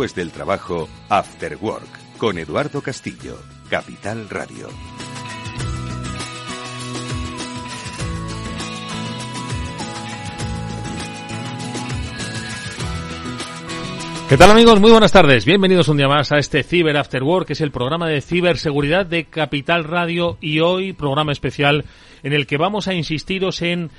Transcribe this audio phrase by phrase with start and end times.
[0.00, 3.36] Después del trabajo, After Work, con Eduardo Castillo,
[3.68, 4.68] Capital Radio.
[14.30, 14.80] ¿Qué tal amigos?
[14.80, 15.44] Muy buenas tardes.
[15.44, 19.04] Bienvenidos un día más a este Cyber After Work, que es el programa de ciberseguridad
[19.04, 21.84] de Capital Radio y hoy programa especial
[22.22, 23.90] en el que vamos a insistiros en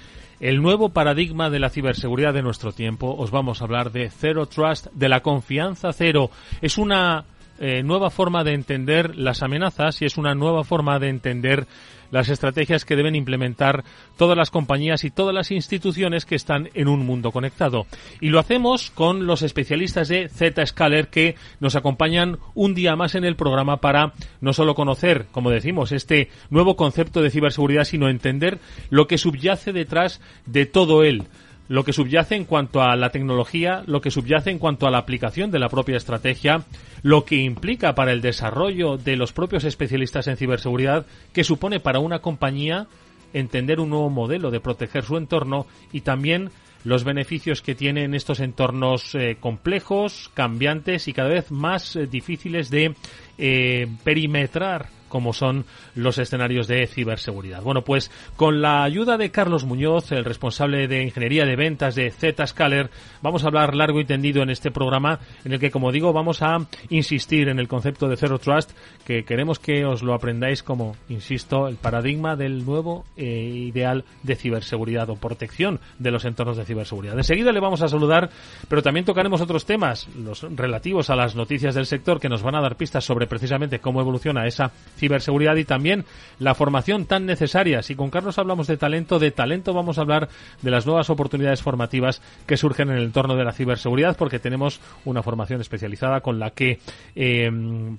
[0.42, 3.16] el nuevo paradigma de la ciberseguridad de nuestro tiempo.
[3.16, 6.32] Os vamos a hablar de Zero Trust, de la confianza cero.
[6.62, 7.26] Es una
[7.64, 11.68] eh, nueva forma de entender las amenazas y es una nueva forma de entender
[12.10, 13.84] las estrategias que deben implementar
[14.18, 17.86] todas las compañías y todas las instituciones que están en un mundo conectado.
[18.20, 23.26] Y lo hacemos con los especialistas de Zscaler que nos acompañan un día más en
[23.26, 28.58] el programa para no solo conocer, como decimos, este nuevo concepto de ciberseguridad, sino entender
[28.90, 31.28] lo que subyace detrás de todo él
[31.72, 34.98] lo que subyace en cuanto a la tecnología, lo que subyace en cuanto a la
[34.98, 36.66] aplicación de la propia estrategia,
[37.02, 42.00] lo que implica para el desarrollo de los propios especialistas en ciberseguridad, que supone para
[42.00, 42.88] una compañía
[43.32, 46.50] entender un nuevo modelo de proteger su entorno y también
[46.84, 52.70] los beneficios que tienen estos entornos eh, complejos, cambiantes y cada vez más eh, difíciles
[52.70, 52.96] de
[53.38, 57.62] eh, perimetrar como son los escenarios de ciberseguridad.
[57.62, 62.10] Bueno, pues con la ayuda de Carlos Muñoz, el responsable de ingeniería de ventas de
[62.10, 62.90] Zscaler,
[63.22, 66.42] vamos a hablar largo y tendido en este programa en el que, como digo, vamos
[66.42, 68.72] a insistir en el concepto de Zero Trust,
[69.06, 74.36] que queremos que os lo aprendáis como, insisto, el paradigma del nuevo eh, ideal de
[74.38, 77.18] ciberseguridad o protección de los entornos de ciberseguridad.
[77.18, 78.30] Enseguida le vamos a saludar,
[78.70, 82.56] pero también tocaremos otros temas, los relativos a las noticias del sector que nos van
[82.56, 84.72] a dar pistas sobre precisamente cómo evoluciona esa
[85.02, 86.06] ciberseguridad y también
[86.38, 87.82] la formación tan necesaria.
[87.82, 90.30] Si con Carlos hablamos de talento, de talento vamos a hablar
[90.62, 94.80] de las nuevas oportunidades formativas que surgen en el entorno de la ciberseguridad, porque tenemos
[95.06, 96.80] una formación especializada con la que
[97.16, 97.50] eh,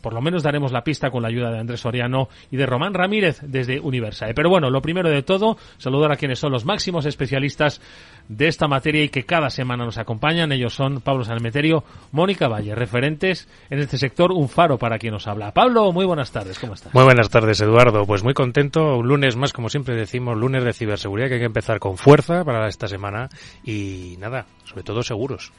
[0.01, 2.95] por lo menos daremos la pista con la ayuda de Andrés Soriano y de Román
[2.95, 4.33] Ramírez desde Universae.
[4.33, 7.81] Pero bueno, lo primero de todo, saludar a quienes son los máximos especialistas
[8.29, 10.53] de esta materia y que cada semana nos acompañan.
[10.53, 15.27] Ellos son Pablo Sanmeterio, Mónica Valle, referentes en este sector, un faro para quien nos
[15.27, 15.53] habla.
[15.53, 16.92] Pablo, muy buenas tardes, ¿cómo estás?
[16.93, 18.05] Muy buenas tardes, Eduardo.
[18.05, 18.99] Pues muy contento.
[18.99, 22.45] Un lunes más, como siempre decimos, lunes de ciberseguridad, que hay que empezar con fuerza
[22.45, 23.31] para esta semana
[23.65, 25.53] y nada, sobre todo seguros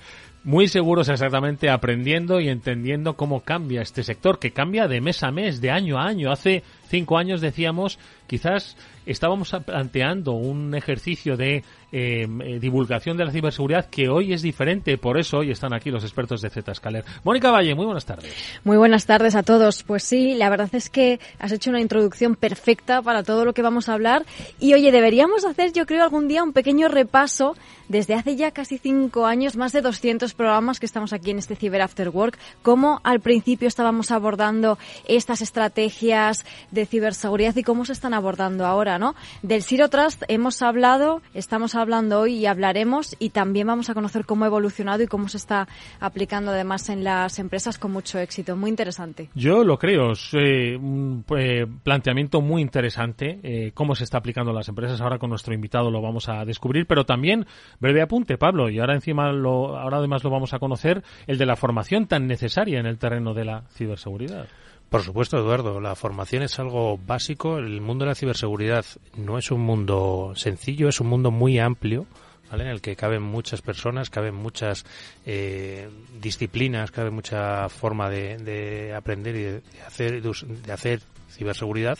[0.43, 5.31] muy seguros exactamente aprendiendo y entendiendo cómo cambia este sector, que cambia de mes a
[5.31, 6.31] mes, de año a año.
[6.31, 13.31] Hace cinco años decíamos, quizás estábamos planteando un ejercicio de eh, eh, divulgación de la
[13.31, 14.97] ciberseguridad que hoy es diferente.
[14.97, 17.03] Por eso hoy están aquí los expertos de Zscaler.
[17.23, 18.33] Mónica Valle, muy buenas tardes.
[18.63, 19.83] Muy buenas tardes a todos.
[19.83, 23.61] Pues sí, la verdad es que has hecho una introducción perfecta para todo lo que
[23.61, 24.25] vamos a hablar.
[24.59, 27.55] Y oye, deberíamos hacer, yo creo, algún día un pequeño repaso
[27.87, 31.55] desde hace ya casi cinco años, más de 200 programas que estamos aquí en este
[31.55, 37.93] Cyber After Work, cómo al principio estábamos abordando estas estrategias de ciberseguridad y cómo se
[37.93, 39.15] están abordando ahora, ¿no?
[39.43, 44.25] Del Zero Trust hemos hablado, estamos hablando hoy y hablaremos y también vamos a conocer
[44.25, 45.67] cómo ha evolucionado y cómo se está
[45.99, 48.55] aplicando además en las empresas con mucho éxito.
[48.55, 49.29] Muy interesante.
[49.35, 54.51] Yo lo creo, es eh, un eh, planteamiento muy interesante, eh, cómo se está aplicando
[54.51, 54.99] en las empresas.
[54.99, 57.45] Ahora con nuestro invitado lo vamos a descubrir, pero también
[57.79, 61.45] Breve apunte, Pablo, y ahora encima lo, ahora además lo vamos a conocer, el de
[61.45, 64.47] la formación tan necesaria en el terreno de la ciberseguridad.
[64.93, 67.57] Por supuesto, Eduardo, la formación es algo básico.
[67.57, 68.85] El mundo de la ciberseguridad
[69.17, 72.05] no es un mundo sencillo, es un mundo muy amplio
[72.51, 72.65] ¿vale?
[72.65, 74.85] En el que caben muchas personas, caben muchas
[75.25, 75.89] eh,
[76.21, 81.97] disciplinas, cabe mucha forma de, de aprender y de hacer, de hacer ciberseguridad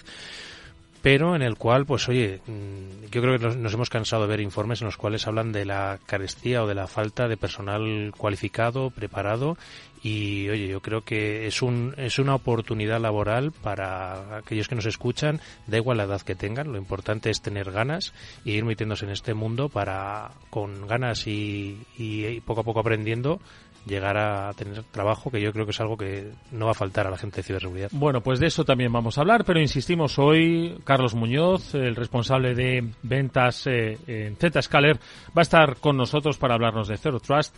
[1.03, 4.39] pero en el cual, pues oye, mm, yo creo que nos, hemos cansado de ver
[4.39, 8.89] informes en los cuales hablan de la carestía o de la falta de personal cualificado,
[8.89, 9.57] preparado
[10.01, 14.85] y oye, yo creo que es un es una oportunidad laboral para aquellos que nos
[14.85, 18.13] escuchan, da igual la edad que tengan, lo importante es tener ganas
[18.45, 23.41] y ir metiéndose en este mundo para con ganas y, y poco a poco aprendiendo
[23.85, 27.07] llegar a tener trabajo, que yo creo que es algo que no va a faltar
[27.07, 27.89] a la gente de ciberseguridad.
[27.91, 32.55] Bueno, pues de eso también vamos a hablar, pero insistimos hoy, Carlos Muñoz, el responsable
[32.55, 37.55] de ventas eh, en Zscaler, va a estar con nosotros para hablarnos de Zero Trust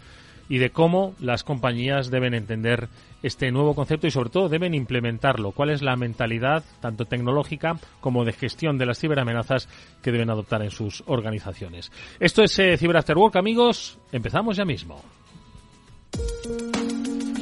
[0.48, 2.88] y de cómo las compañías deben entender
[3.24, 5.51] este nuevo concepto y sobre todo deben implementarlo.
[5.51, 9.68] ¿Cuál es la mentalidad tanto tecnológica como de gestión de las ciberamenazas
[10.04, 11.92] que deben adoptar en sus organizaciones?
[12.19, 13.98] Esto es eh, Cyber amigos.
[14.12, 15.01] Empezamos ya mismo.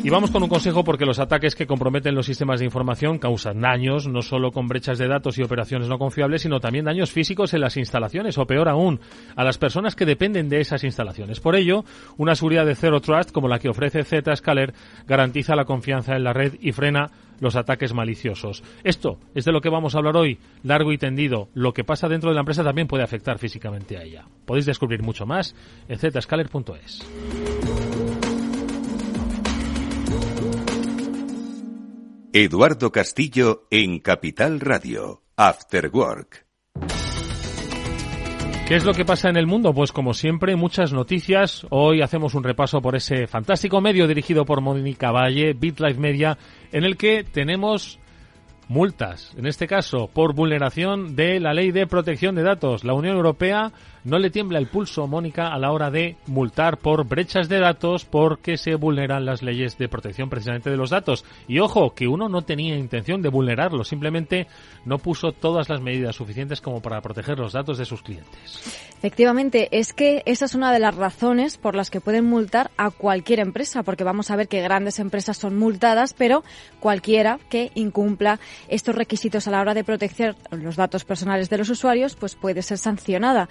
[0.04, 3.62] Y vamos con un consejo porque los ataques que comprometen los sistemas de información causan
[3.62, 7.54] daños, no solo con brechas de datos y operaciones no confiables, sino también daños físicos
[7.54, 9.00] en las instalaciones o peor aún,
[9.38, 11.40] a las personas que dependen de esas instalaciones.
[11.40, 11.86] Por ello,
[12.18, 14.74] una seguridad de Zero Trust como la que ofrece Zscaler
[15.08, 17.10] garantiza la confianza en la red y frena
[17.40, 18.62] los ataques maliciosos.
[18.84, 21.48] Esto es de lo que vamos a hablar hoy, largo y tendido.
[21.54, 24.26] Lo que pasa dentro de la empresa también puede afectar físicamente a ella.
[24.46, 25.56] Podéis descubrir mucho más
[25.88, 27.08] en zscaler.es.
[32.36, 36.48] Eduardo Castillo en Capital Radio, After Work.
[38.68, 39.72] ¿Qué es lo que pasa en el mundo?
[39.72, 41.68] Pues como siempre, muchas noticias.
[41.70, 46.36] Hoy hacemos un repaso por ese fantástico medio dirigido por Mónica Valle, BitLife Media,
[46.72, 48.00] en el que tenemos
[48.68, 52.84] multas, en este caso por vulneración de la ley de protección de datos.
[52.84, 53.72] La Unión Europea
[54.04, 58.06] no le tiembla el pulso, Mónica, a la hora de multar por brechas de datos
[58.06, 61.24] porque se vulneran las leyes de protección precisamente de los datos.
[61.48, 64.48] Y ojo, que uno no tenía intención de vulnerarlo, simplemente
[64.86, 68.84] no puso todas las medidas suficientes como para proteger los datos de sus clientes.
[69.00, 72.90] Efectivamente, es que esa es una de las razones por las que pueden multar a
[72.90, 76.44] cualquier empresa, porque vamos a ver que grandes empresas son multadas, pero
[76.80, 78.40] cualquiera que incumpla
[78.70, 82.62] estos requisitos a la hora de proteger los datos personales de los usuarios, pues puede
[82.62, 83.50] ser sancionada.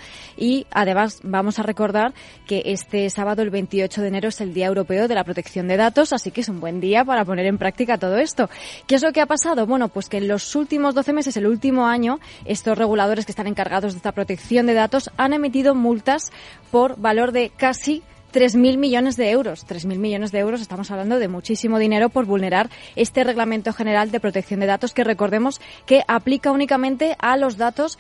[0.71, 2.15] Además vamos a recordar
[2.47, 5.77] que este sábado, el 28 de enero, es el Día Europeo de la Protección de
[5.77, 8.49] Datos, así que es un buen día para poner en práctica todo esto.
[8.87, 9.67] ¿Qué es lo que ha pasado?
[9.67, 13.47] Bueno, pues que en los últimos 12 meses, el último año, estos reguladores que están
[13.47, 16.31] encargados de esta protección de datos han emitido multas
[16.71, 18.03] por valor de casi
[18.33, 19.67] 3.000 millones de euros.
[19.67, 24.21] 3.000 millones de euros, estamos hablando de muchísimo dinero por vulnerar este Reglamento General de
[24.21, 27.99] Protección de Datos que recordemos que aplica únicamente a los datos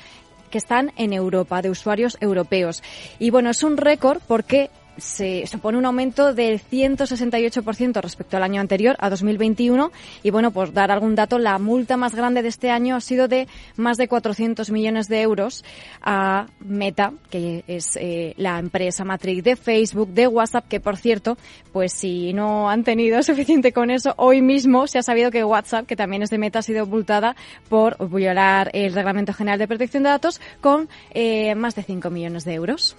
[0.52, 2.84] que están en Europa, de usuarios europeos.
[3.18, 8.60] Y bueno, es un récord porque se supone un aumento del 168% respecto al año
[8.60, 9.90] anterior, a 2021.
[10.22, 13.28] Y bueno, por dar algún dato, la multa más grande de este año ha sido
[13.28, 15.64] de más de 400 millones de euros
[16.02, 21.36] a Meta, que es eh, la empresa matriz de Facebook, de WhatsApp, que por cierto,
[21.72, 25.86] pues si no han tenido suficiente con eso, hoy mismo se ha sabido que WhatsApp,
[25.86, 27.36] que también es de Meta, ha sido multada
[27.68, 32.44] por violar el Reglamento General de Protección de Datos con eh, más de 5 millones
[32.44, 32.96] de euros.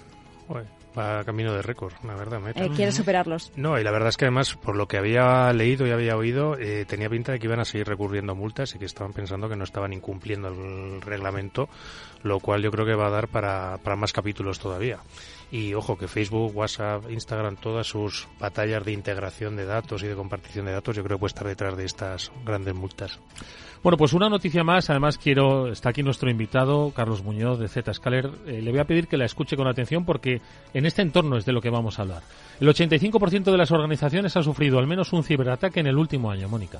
[0.97, 2.39] Va camino de récord, la verdad.
[2.55, 3.51] Eh, quiere superarlos.
[3.55, 6.55] No, y la verdad es que además, por lo que había leído y había oído,
[6.59, 9.55] eh, tenía pinta de que iban a seguir recurriendo multas y que estaban pensando que
[9.55, 11.67] no estaban incumpliendo el reglamento,
[12.21, 14.99] lo cual yo creo que va a dar para, para más capítulos todavía.
[15.51, 20.15] Y ojo que Facebook, WhatsApp, Instagram, todas sus batallas de integración de datos y de
[20.15, 23.19] compartición de datos, yo creo que puede estar detrás de estas grandes multas.
[23.83, 24.89] Bueno, pues una noticia más.
[24.89, 28.31] Además, quiero, está aquí nuestro invitado, Carlos Muñoz de Zscaler.
[28.47, 30.39] Eh, le voy a pedir que la escuche con atención porque
[30.73, 32.21] en este entorno es de lo que vamos a hablar.
[32.59, 36.47] El 85% de las organizaciones ha sufrido al menos un ciberataque en el último año,
[36.47, 36.79] Mónica.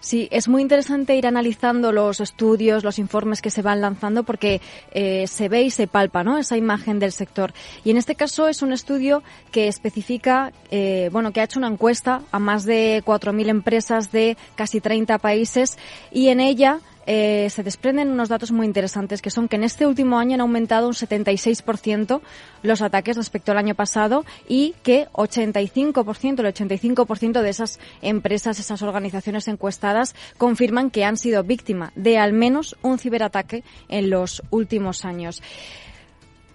[0.00, 4.60] Sí, es muy interesante ir analizando los estudios, los informes que se van lanzando porque
[4.92, 6.38] eh, se ve y se palpa, ¿no?
[6.38, 7.52] Esa imagen del sector.
[7.84, 11.68] Y en este caso es un estudio que especifica, eh, bueno, que ha hecho una
[11.68, 15.78] encuesta a más de 4.000 empresas de casi 30 países
[16.12, 19.86] y en ella eh, se desprenden unos datos muy interesantes que son que en este
[19.86, 22.20] último año han aumentado un 76%
[22.62, 28.82] los ataques respecto al año pasado y que 85%, el 85% de esas empresas, esas
[28.82, 35.04] organizaciones encuestadas confirman que han sido víctima de al menos un ciberataque en los últimos
[35.04, 35.42] años.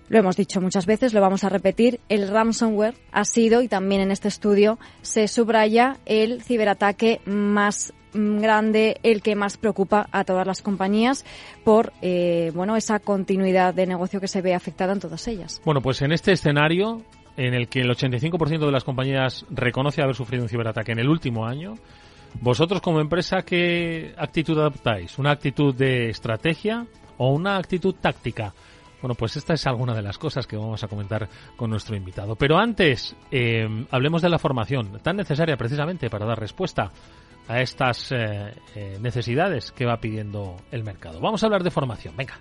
[0.10, 2.00] Lo hemos dicho muchas veces, lo vamos a repetir.
[2.10, 9.00] El ransomware ha sido, y también en este estudio se subraya, el ciberataque más grande,
[9.04, 11.26] el que más preocupa a todas las compañías
[11.64, 15.62] por eh, bueno esa continuidad de negocio que se ve afectada en todas ellas.
[15.66, 17.04] Bueno, pues en este escenario
[17.38, 21.08] en el que el 85% de las compañías reconoce haber sufrido un ciberataque en el
[21.08, 21.76] último año,
[22.42, 25.18] vosotros como empresa, ¿qué actitud adoptáis?
[25.18, 26.86] ¿Una actitud de estrategia
[27.18, 28.54] o una actitud táctica?
[29.02, 32.36] Bueno, pues esta es alguna de las cosas que vamos a comentar con nuestro invitado.
[32.36, 36.92] Pero antes, eh, hablemos de la formación, tan necesaria precisamente para dar respuesta
[37.50, 41.20] a estas eh, eh, necesidades que va pidiendo el mercado.
[41.20, 42.40] Vamos a hablar de formación, venga.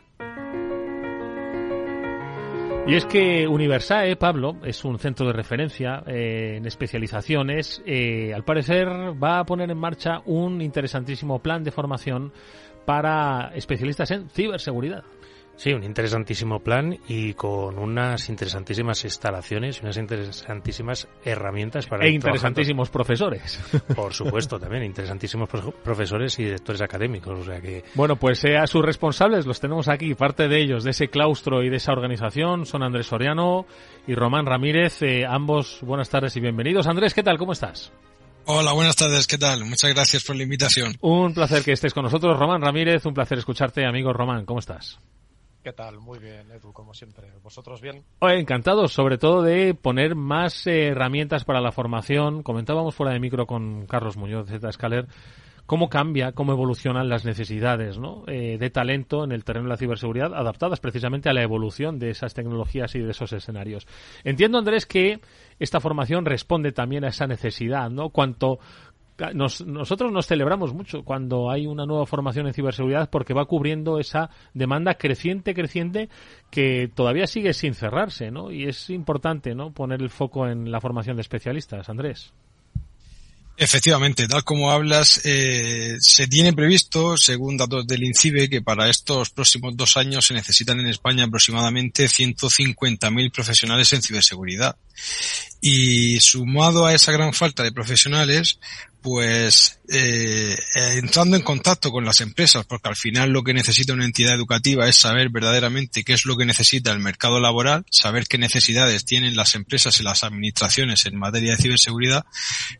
[2.86, 7.82] Y es que Universae, Pablo, es un centro de referencia en especializaciones.
[8.34, 8.88] al parecer
[9.22, 12.32] va a poner en marcha un interesantísimo plan de formación
[12.86, 15.04] para especialistas en ciberseguridad.
[15.58, 22.06] Sí, un interesantísimo plan y con unas interesantísimas instalaciones y unas interesantísimas herramientas para...
[22.06, 23.58] E interesantísimos profesores.
[23.96, 25.48] Por supuesto, también interesantísimos
[25.82, 27.40] profesores y directores académicos.
[27.40, 27.82] O sea que...
[27.96, 30.14] Bueno, pues eh, a sus responsables los tenemos aquí.
[30.14, 33.66] Parte de ellos, de ese claustro y de esa organización, son Andrés Soriano
[34.06, 35.02] y Román Ramírez.
[35.02, 36.86] Eh, ambos, buenas tardes y bienvenidos.
[36.86, 37.36] Andrés, ¿qué tal?
[37.36, 37.90] ¿Cómo estás?
[38.44, 39.64] Hola, buenas tardes, ¿qué tal?
[39.64, 40.94] Muchas gracias por la invitación.
[41.00, 45.00] Un placer que estés con nosotros, Román Ramírez, un placer escucharte, amigo Román, ¿cómo estás?
[45.68, 46.00] ¿Qué tal?
[46.00, 47.26] Muy bien, Edu, como siempre.
[47.42, 48.02] ¿Vosotros bien?
[48.22, 52.42] encantados, sobre todo de poner más eh, herramientas para la formación.
[52.42, 55.08] Comentábamos fuera de micro con Carlos Muñoz de Escaler
[55.66, 58.24] cómo cambia, cómo evolucionan las necesidades ¿no?
[58.28, 62.08] Eh, de talento en el terreno de la ciberseguridad, adaptadas precisamente a la evolución de
[62.08, 63.86] esas tecnologías y de esos escenarios.
[64.24, 65.20] Entiendo, Andrés, que
[65.58, 68.08] esta formación responde también a esa necesidad, ¿no?
[68.08, 68.58] Cuanto
[69.34, 74.30] nosotros nos celebramos mucho cuando hay una nueva formación en ciberseguridad porque va cubriendo esa
[74.54, 76.08] demanda creciente, creciente,
[76.50, 78.52] que todavía sigue sin cerrarse, ¿no?
[78.52, 79.72] Y es importante, ¿no?
[79.72, 82.32] Poner el foco en la formación de especialistas, Andrés.
[83.60, 89.30] Efectivamente, tal como hablas, eh, se tiene previsto, según datos del INCIBE, que para estos
[89.30, 94.76] próximos dos años se necesitan en España aproximadamente 150.000 profesionales en ciberseguridad.
[95.60, 98.58] Y sumado a esa gran falta de profesionales,
[99.00, 100.56] pues eh,
[100.96, 104.88] entrando en contacto con las empresas, porque al final lo que necesita una entidad educativa
[104.88, 109.36] es saber verdaderamente qué es lo que necesita el mercado laboral, saber qué necesidades tienen
[109.36, 112.26] las empresas y las administraciones en materia de ciberseguridad,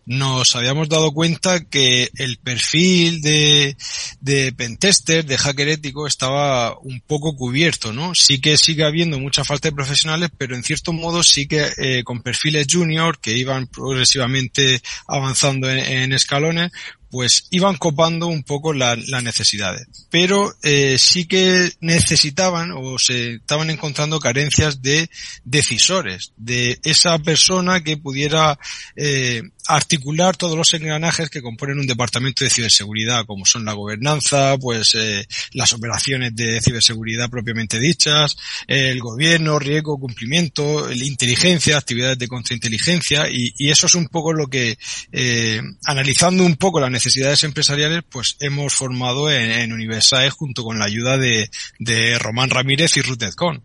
[0.07, 3.77] nos habíamos dado cuenta que el perfil de,
[4.21, 8.13] de pentester, de hacker ético, estaba un poco cubierto, ¿no?
[8.15, 12.03] Sí que sigue habiendo mucha falta de profesionales, pero en cierto modo sí que eh,
[12.05, 16.71] con perfiles junior que iban progresivamente avanzando en escalones,
[17.11, 19.87] pues iban copando un poco las necesidades.
[20.11, 25.09] Pero eh, sí que necesitaban o se estaban encontrando carencias de
[25.45, 28.59] decisores, de esa persona que pudiera
[28.97, 34.57] eh, articular todos los engranajes que componen un departamento de ciberseguridad, como son la gobernanza,
[34.59, 38.37] pues eh, las operaciones de ciberseguridad propiamente dichas,
[38.67, 44.33] el gobierno, riesgo, cumplimiento, la inteligencia, actividades de contrainteligencia, y, y eso es un poco
[44.33, 44.79] lo que,
[45.13, 50.81] eh, analizando un poco las necesidades empresariales, pues hemos formado en, en Universae junto con
[50.81, 53.63] la ayuda de, de Román Ramírez y Ruth Edcon.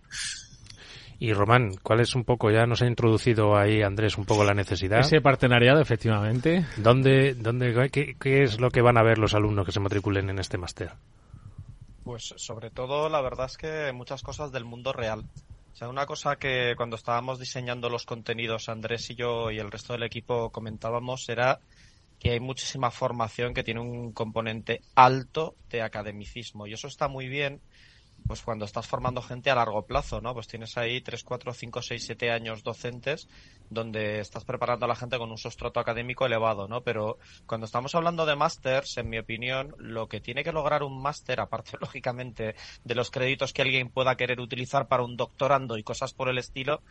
[1.20, 4.54] Y Román, ¿cuál es un poco, ya nos ha introducido ahí Andrés un poco la
[4.54, 5.00] necesidad?
[5.00, 6.66] Ese partenariado, efectivamente.
[6.78, 10.30] ¿Dónde, dónde, qué, qué es lo que van a ver los alumnos que se matriculen
[10.30, 10.92] en este máster?
[12.04, 15.24] Pues sobre todo, la verdad es que muchas cosas del mundo real.
[15.74, 19.72] O sea, una cosa que cuando estábamos diseñando los contenidos, Andrés y yo y el
[19.72, 21.60] resto del equipo comentábamos era
[22.24, 26.65] que hay muchísima formación que tiene un componente alto de academicismo.
[26.65, 27.62] Y eso está muy bien
[28.25, 30.34] pues cuando estás formando gente a largo plazo, ¿no?
[30.34, 33.27] Pues tienes ahí 3, 4, 5, 6, 7 años docentes
[33.74, 36.82] donde estás preparando a la gente con un sustrato académico elevado, ¿no?
[36.82, 41.01] Pero cuando estamos hablando de másters, en mi opinión, lo que tiene que lograr un
[41.01, 45.84] máster, aparte lógicamente de los créditos que alguien pueda querer utilizar para un doctorando y
[45.84, 46.82] cosas por el estilo,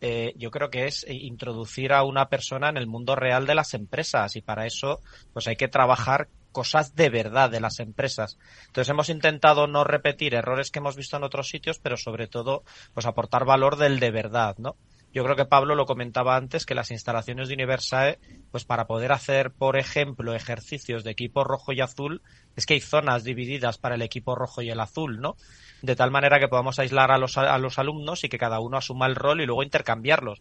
[0.00, 3.74] eh, yo creo que es introducir a una persona en el mundo real de las
[3.74, 5.00] empresas y para eso
[5.32, 8.38] pues hay que trabajar cosas de verdad de las empresas.
[8.66, 12.64] Entonces hemos intentado no repetir errores que hemos visto en otros sitios, pero sobre todo,
[12.94, 14.76] pues aportar valor del de verdad, ¿no?
[15.18, 18.20] Yo creo que Pablo lo comentaba antes que las instalaciones de Universae,
[18.52, 22.22] pues para poder hacer, por ejemplo, ejercicios de equipo rojo y azul,
[22.54, 25.34] es que hay zonas divididas para el equipo rojo y el azul, ¿no?
[25.82, 28.76] De tal manera que podamos aislar a los, a los alumnos y que cada uno
[28.76, 30.40] asuma el rol y luego intercambiarlos.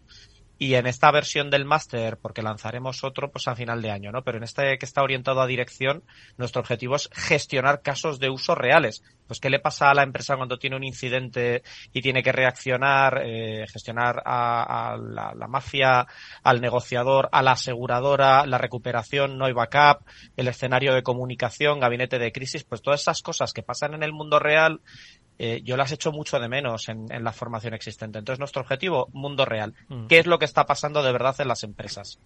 [0.60, 4.24] Y en esta versión del máster, porque lanzaremos otro pues a final de año, ¿no?
[4.24, 6.04] Pero en este que está orientado a dirección,
[6.38, 9.04] nuestro objetivo es gestionar casos de uso reales.
[9.28, 11.62] pues qué le pasa a la empresa cuando tiene un incidente
[11.94, 16.08] y tiene que reaccionar, eh, gestionar a, la, la, mafia,
[16.44, 20.06] al negociador, a la aseguradora, la recuperación, no hay backup,
[20.38, 24.14] el escenario de comunicación, gabinete de crisis, pues todas esas cosas que pasan en el
[24.14, 24.82] mundo real
[25.40, 28.20] eh, yo las echo mucho de menos en, la formación existente.
[28.20, 29.74] Entonces, nuestro objetivo, mundo real.
[29.88, 30.08] Mm.
[30.08, 32.20] ¿Qué es lo que está pasando de verdad en las empresas?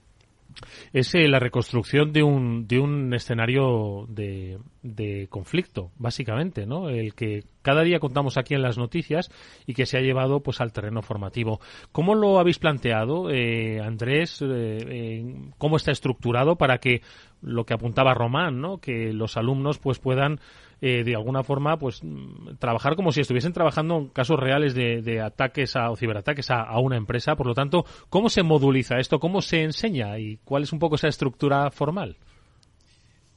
[0.93, 6.89] es eh, la reconstrucción de un, de un escenario de, de, conflicto, básicamente, ¿no?
[6.89, 9.29] El que cada día contamos aquí en las noticias
[9.65, 11.59] y que se ha llevado pues al terreno formativo.
[11.91, 14.43] ¿Cómo lo habéis planteado, eh, Andrés?
[15.57, 17.01] ¿Cómo está estructurado para que
[17.41, 18.79] lo que apuntaba Román, ¿no?
[18.79, 20.39] Que los alumnos pues puedan
[20.81, 25.21] eh, de alguna forma, pues mm, trabajar como si estuviesen trabajando en casos reales de,
[25.21, 27.35] ataques a, o ciberataques a, una empresa.
[27.35, 29.19] Por lo tanto, ¿cómo se moduliza esto?
[29.19, 30.17] ¿Cómo se enseña?
[30.17, 32.17] ¿Y cuál es un poco esa estructura formal?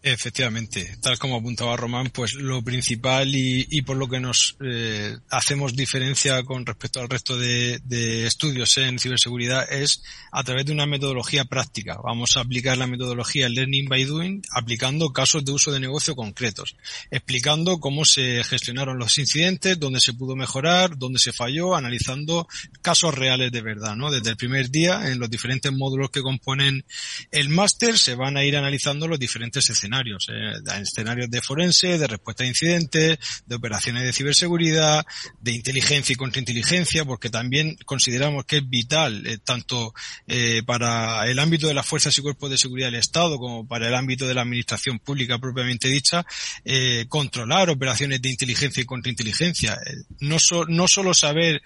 [0.06, 5.74] Efectivamente, tal como apuntaba Román, pues lo principal y, por lo que nos eh, hacemos
[5.74, 7.80] diferencia con respecto al resto de,
[8.26, 11.96] estudios en ciberseguridad es a través de una metodología práctica.
[12.04, 16.76] Vamos a aplicar la metodología Learning by Doing aplicando casos de uso de negocio concretos,
[17.10, 22.46] explicando cómo se gestionaron los incidentes, dónde se pudo mejorar, dónde se falló, analizando
[22.82, 24.10] casos reales de verdad, ¿no?
[24.10, 26.84] Desde el primer día, en los diferentes módulos que componen
[27.30, 31.98] el máster, se van a ir analizando los diferentes escenarios escenarios, eh, escenarios de forense,
[31.98, 35.04] de respuesta a incidentes, de operaciones de ciberseguridad,
[35.40, 39.94] de inteligencia y contrainteligencia, porque también consideramos que es vital, eh, tanto
[40.26, 43.88] eh, para el ámbito de las fuerzas y cuerpos de seguridad del Estado como para
[43.88, 46.24] el ámbito de la administración pública propiamente dicha,
[46.64, 49.74] eh, controlar operaciones de inteligencia y contrainteligencia.
[49.74, 50.36] Eh, no,
[50.68, 51.62] no solo saber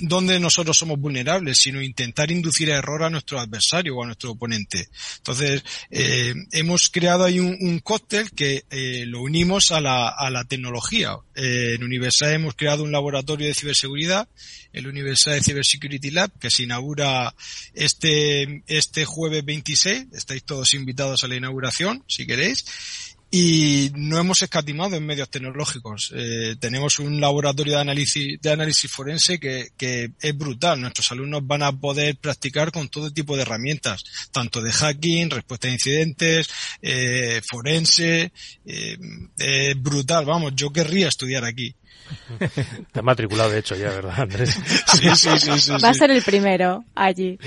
[0.00, 4.32] dónde nosotros somos vulnerables, sino intentar inducir a error a nuestro adversario o a nuestro
[4.32, 4.88] oponente.
[5.18, 10.44] Entonces, hemos creado ahí un, un, cóctel que eh, lo unimos a la, a la
[10.44, 11.16] tecnología.
[11.34, 14.28] Eh, en Universal hemos creado un laboratorio de ciberseguridad,
[14.72, 17.34] el Universal Cybersecurity Lab, que se inaugura
[17.74, 20.06] este, este jueves 26.
[20.12, 22.64] Estáis todos invitados a la inauguración, si queréis
[23.30, 26.12] y no hemos escatimado en medios tecnológicos.
[26.14, 30.80] Eh, tenemos un laboratorio de análisis, de análisis forense que, que, es brutal.
[30.80, 35.68] Nuestros alumnos van a poder practicar con todo tipo de herramientas, tanto de hacking, respuesta
[35.68, 36.48] a incidentes,
[36.80, 38.32] eh, forense.
[38.64, 38.96] Eh,
[39.38, 41.74] es brutal, vamos, yo querría estudiar aquí.
[42.92, 44.56] Te has matriculado, de hecho, ya, ¿verdad, Andrés?
[44.86, 47.38] Sí, sí, sí, Va a ser el primero allí.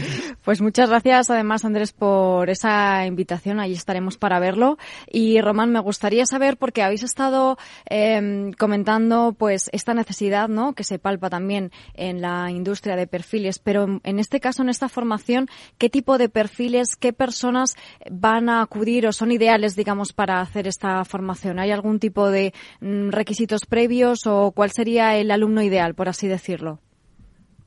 [0.43, 3.59] Pues muchas gracias, además, Andrés, por esa invitación.
[3.59, 4.77] Allí estaremos para verlo.
[5.11, 7.57] Y, Román, me gustaría saber, porque habéis estado
[7.89, 13.59] eh, comentando, pues, esta necesidad, ¿no?, que se palpa también en la industria de perfiles.
[13.59, 15.47] Pero, en este caso, en esta formación,
[15.77, 17.75] ¿qué tipo de perfiles, qué personas
[18.09, 21.59] van a acudir o son ideales, digamos, para hacer esta formación?
[21.59, 26.27] ¿Hay algún tipo de mm, requisitos previos o cuál sería el alumno ideal, por así
[26.27, 26.79] decirlo?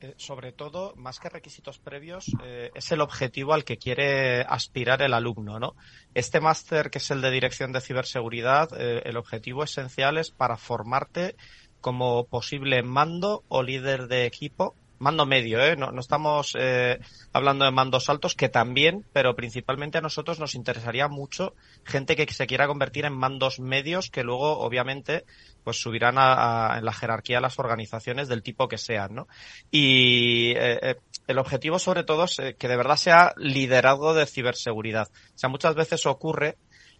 [0.02, 5.00] Eh, sobre todo, más que requisitos previos, eh, es el objetivo al que quiere aspirar
[5.00, 5.76] el alumno, ¿no?
[6.12, 10.56] Este máster, que es el de Dirección de Ciberseguridad, eh, el objetivo esencial es para
[10.56, 11.36] formarte
[11.80, 15.74] como posible mando o líder de equipo mando medio, ¿eh?
[15.76, 17.00] no, no estamos eh,
[17.32, 22.32] hablando de mandos altos, que también, pero principalmente a nosotros nos interesaría mucho gente que
[22.32, 25.24] se quiera convertir en mandos medios, que luego, obviamente,
[25.64, 29.28] pues subirán a, en la jerarquía las organizaciones del tipo que sean, ¿no?
[29.72, 34.26] Y eh, eh el objetivo, sobre todo, es eh, que de verdad sea liderazgo de
[34.26, 35.08] ciberseguridad.
[35.08, 36.56] O sea, muchas veces ocurre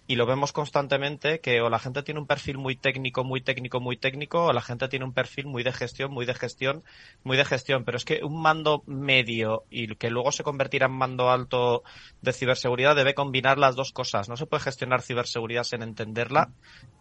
[0.06, 3.80] y lo vemos constantemente que o la gente tiene un perfil muy técnico, muy técnico,
[3.80, 6.82] muy técnico, o la gente tiene un perfil muy de gestión, muy de gestión,
[7.22, 7.84] muy de gestión.
[7.84, 11.84] Pero es que un mando medio y que luego se convertirá en mando alto
[12.20, 14.28] de ciberseguridad debe combinar las dos cosas.
[14.28, 16.50] No se puede gestionar ciberseguridad sin entenderla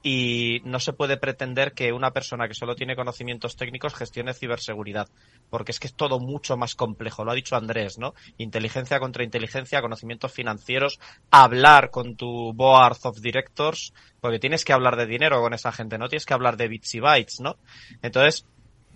[0.03, 5.09] y no se puede pretender que una persona que solo tiene conocimientos técnicos gestione ciberseguridad,
[5.49, 7.25] porque es que es todo mucho más complejo.
[7.25, 8.13] Lo ha dicho Andrés, ¿no?
[8.37, 10.99] Inteligencia contra inteligencia, conocimientos financieros,
[11.31, 15.97] hablar con tu board of Directors, porque tienes que hablar de dinero con esa gente,
[15.97, 17.57] no tienes que hablar de bits y bytes, ¿no?
[18.01, 18.45] Entonces,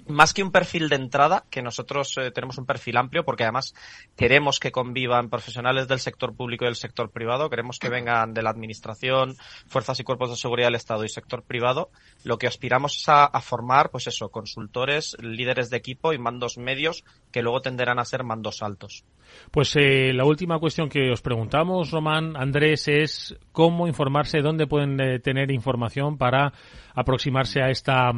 [0.08, 3.74] más que un perfil de entrada, que nosotros eh, tenemos un perfil amplio, porque además
[4.16, 8.44] queremos que convivan profesionales del sector público y del sector privado, queremos que vengan de
[8.44, 9.36] la administración,
[9.68, 11.90] fuerzas y cuerpos de seguridad del Estado y sector privado,
[12.24, 17.04] lo que aspiramos es a, formar, pues eso, consultores, líderes de equipo y mandos medios
[17.32, 19.04] que luego tenderán a ser mandos altos.
[19.52, 25.00] Pues eh, la última cuestión que os preguntamos, Román, Andrés, es cómo informarse, dónde pueden
[25.00, 26.54] eh, tener información para
[26.94, 28.12] aproximarse a esta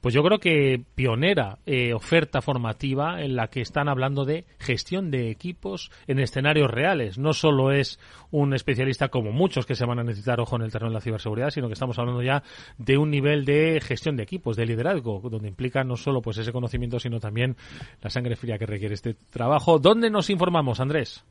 [0.00, 5.10] pues yo creo que pionera eh, oferta formativa en la que están hablando de gestión
[5.10, 7.18] de equipos en escenarios reales.
[7.18, 7.98] No solo es
[8.30, 11.00] un especialista como muchos que se van a necesitar, ojo, en el terreno de la
[11.00, 12.42] ciberseguridad, sino que estamos hablando ya
[12.78, 16.52] de un nivel de gestión de equipos, de liderazgo, donde implica no solo pues ese
[16.52, 17.56] conocimiento, sino también
[18.00, 19.78] la sangre fría que requiere este trabajo.
[19.78, 21.24] ¿Dónde nos informamos, Andrés?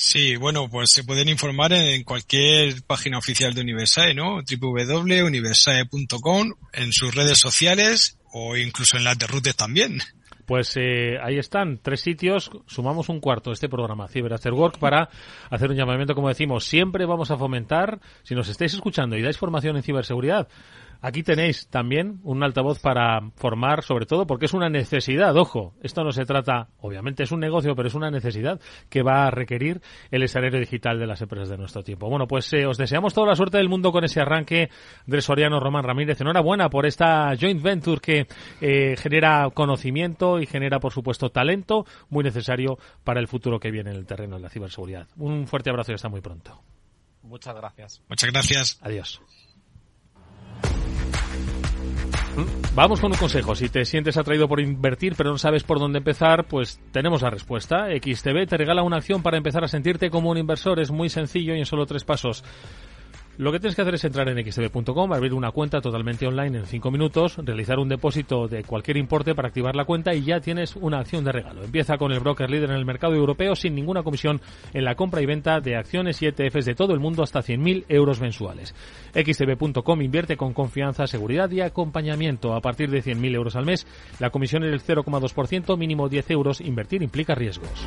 [0.00, 4.38] Sí, bueno, pues se pueden informar en cualquier página oficial de Universae, ¿no?
[4.48, 9.98] www.universae.com, en sus redes sociales o incluso en las de Rutes también.
[10.46, 14.38] Pues eh, ahí están, tres sitios, sumamos un cuarto de este programa, Cyber
[14.78, 15.08] para
[15.50, 19.36] hacer un llamamiento, como decimos, siempre vamos a fomentar, si nos estáis escuchando y dais
[19.36, 20.46] formación en ciberseguridad,
[21.00, 25.36] Aquí tenéis también un altavoz para formar, sobre todo porque es una necesidad.
[25.36, 29.26] Ojo, esto no se trata, obviamente es un negocio, pero es una necesidad que va
[29.26, 29.80] a requerir
[30.10, 32.08] el escenario digital de las empresas de nuestro tiempo.
[32.08, 34.70] Bueno, pues eh, os deseamos toda la suerte del mundo con ese arranque.
[35.06, 38.26] Andrés Soriano, Román Ramírez, enhorabuena por esta joint venture que
[38.60, 43.90] eh, genera conocimiento y genera, por supuesto, talento muy necesario para el futuro que viene
[43.90, 45.06] en el terreno de la ciberseguridad.
[45.16, 46.60] Un fuerte abrazo y hasta muy pronto.
[47.22, 48.02] Muchas gracias.
[48.08, 48.78] Muchas gracias.
[48.82, 49.20] Adiós.
[52.74, 53.54] Vamos con un consejo.
[53.54, 57.30] Si te sientes atraído por invertir pero no sabes por dónde empezar, pues tenemos la
[57.30, 57.86] respuesta.
[57.88, 60.80] XTB te regala una acción para empezar a sentirte como un inversor.
[60.80, 62.44] Es muy sencillo y en solo tres pasos.
[63.38, 66.66] Lo que tienes que hacer es entrar en xtb.com, abrir una cuenta totalmente online en
[66.66, 70.74] 5 minutos, realizar un depósito de cualquier importe para activar la cuenta y ya tienes
[70.74, 71.62] una acción de regalo.
[71.62, 74.40] Empieza con el broker líder en el mercado europeo sin ninguna comisión
[74.74, 77.84] en la compra y venta de acciones y ETFs de todo el mundo hasta 100.000
[77.88, 78.74] euros mensuales.
[79.14, 82.56] xtb.com invierte con confianza, seguridad y acompañamiento.
[82.56, 83.86] A partir de 100.000 euros al mes,
[84.18, 86.60] la comisión es del 0,2%, mínimo 10 euros.
[86.60, 87.86] Invertir implica riesgos.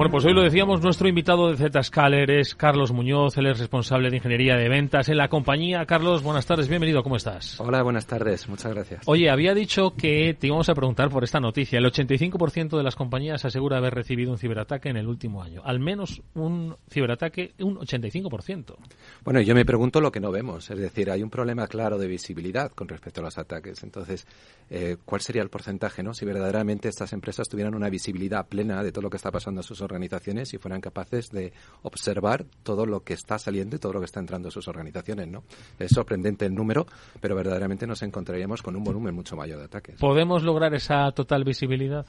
[0.00, 4.08] Bueno, pues hoy lo decíamos, nuestro invitado de Zscaler es Carlos Muñoz, él es responsable
[4.08, 5.84] de ingeniería de ventas en la compañía.
[5.84, 7.60] Carlos, buenas tardes, bienvenido, ¿cómo estás?
[7.60, 9.02] Hola, buenas tardes, muchas gracias.
[9.04, 11.78] Oye, había dicho que te íbamos a preguntar por esta noticia.
[11.78, 15.60] El 85% de las compañías asegura haber recibido un ciberataque en el último año.
[15.66, 18.76] Al menos un ciberataque, un 85%.
[19.22, 20.70] Bueno, yo me pregunto lo que no vemos.
[20.70, 23.82] Es decir, hay un problema claro de visibilidad con respecto a los ataques.
[23.82, 24.26] Entonces,
[24.70, 26.14] eh, ¿cuál sería el porcentaje, no?
[26.14, 29.62] Si verdaderamente estas empresas tuvieran una visibilidad plena de todo lo que está pasando a
[29.62, 34.00] sus organizaciones y fueran capaces de observar todo lo que está saliendo y todo lo
[34.00, 35.44] que está entrando a sus organizaciones, ¿no?
[35.78, 36.86] Es sorprendente el número,
[37.20, 39.96] pero verdaderamente nos encontraríamos con un volumen mucho mayor de ataques.
[39.98, 42.06] ¿Podemos lograr esa total visibilidad?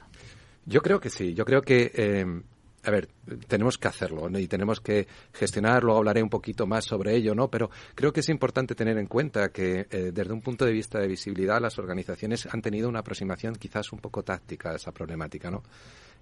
[0.64, 1.34] Yo creo que sí.
[1.34, 2.24] Yo creo que eh,
[2.84, 3.08] a ver,
[3.46, 7.48] tenemos que hacerlo y tenemos que gestionarlo, hablaré un poquito más sobre ello, ¿no?
[7.48, 10.98] Pero creo que es importante tener en cuenta que eh, desde un punto de vista
[10.98, 15.50] de visibilidad las organizaciones han tenido una aproximación quizás un poco táctica a esa problemática,
[15.50, 15.62] ¿no?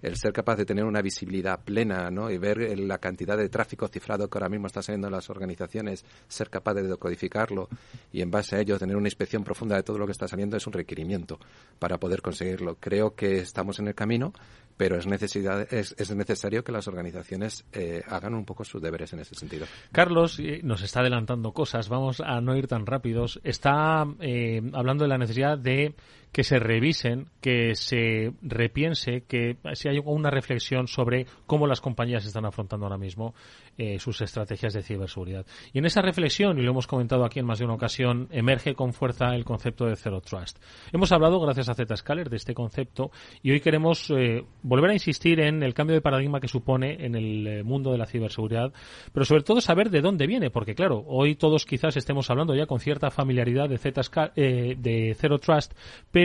[0.01, 2.29] El ser capaz de tener una visibilidad plena ¿no?
[2.29, 6.05] y ver la cantidad de tráfico cifrado que ahora mismo está saliendo en las organizaciones,
[6.27, 7.69] ser capaz de decodificarlo
[8.11, 10.57] y en base a ello tener una inspección profunda de todo lo que está saliendo
[10.57, 11.39] es un requerimiento
[11.79, 12.77] para poder conseguirlo.
[12.79, 14.33] Creo que estamos en el camino,
[14.77, 19.13] pero es, necesidad, es, es necesario que las organizaciones eh, hagan un poco sus deberes
[19.13, 19.65] en ese sentido.
[19.91, 23.39] Carlos eh, nos está adelantando cosas, vamos a no ir tan rápidos.
[23.43, 25.93] Está eh, hablando de la necesidad de
[26.31, 32.25] que se revisen, que se repiense, que si hay una reflexión sobre cómo las compañías
[32.25, 33.33] están afrontando ahora mismo
[33.77, 35.45] eh, sus estrategias de ciberseguridad.
[35.73, 38.75] Y en esa reflexión, y lo hemos comentado aquí en más de una ocasión, emerge
[38.75, 40.57] con fuerza el concepto de Zero Trust.
[40.93, 45.41] Hemos hablado, gracias a Zscaler, de este concepto y hoy queremos eh, volver a insistir
[45.41, 48.71] en el cambio de paradigma que supone en el eh, mundo de la ciberseguridad,
[49.13, 52.67] pero sobre todo saber de dónde viene, porque claro, hoy todos quizás estemos hablando ya
[52.67, 55.73] con cierta familiaridad de, Zscaler, de Zero Trust,
[56.11, 56.20] pero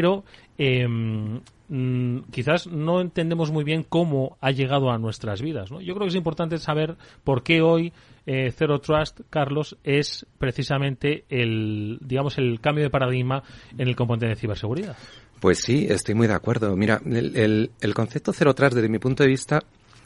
[0.59, 5.71] em, mm, quizás no entendemos muy bien cómo ha llegado a nuestras vidas.
[5.71, 7.93] Yo creo que es importante saber por qué hoy
[8.27, 13.43] eh, Zero Trust, Carlos, es precisamente el, digamos, el cambio de paradigma
[13.77, 14.97] en el componente de ciberseguridad.
[15.41, 16.75] Pues sí, estoy muy de acuerdo.
[16.77, 19.61] Mira, el, el, el concepto Zero Trust, desde mi punto de vista,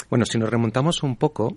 [0.09, 1.57] Bueno, si nos remontamos un poco,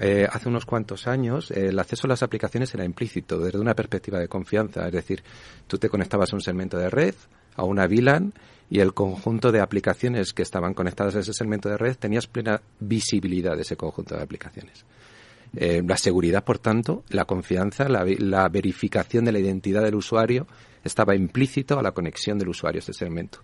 [0.00, 3.74] eh, hace unos cuantos años eh, el acceso a las aplicaciones era implícito desde una
[3.74, 5.22] perspectiva de confianza, es decir,
[5.66, 7.14] tú te conectabas a un segmento de red,
[7.56, 8.32] a una VLAN
[8.70, 12.60] y el conjunto de aplicaciones que estaban conectadas a ese segmento de red tenías plena
[12.80, 14.84] visibilidad de ese conjunto de aplicaciones.
[15.56, 20.48] Eh, la seguridad, por tanto, la confianza, la, la, verificación de la identidad del usuario
[20.82, 23.38] estaba implícito a la conexión del usuario a ese segmento.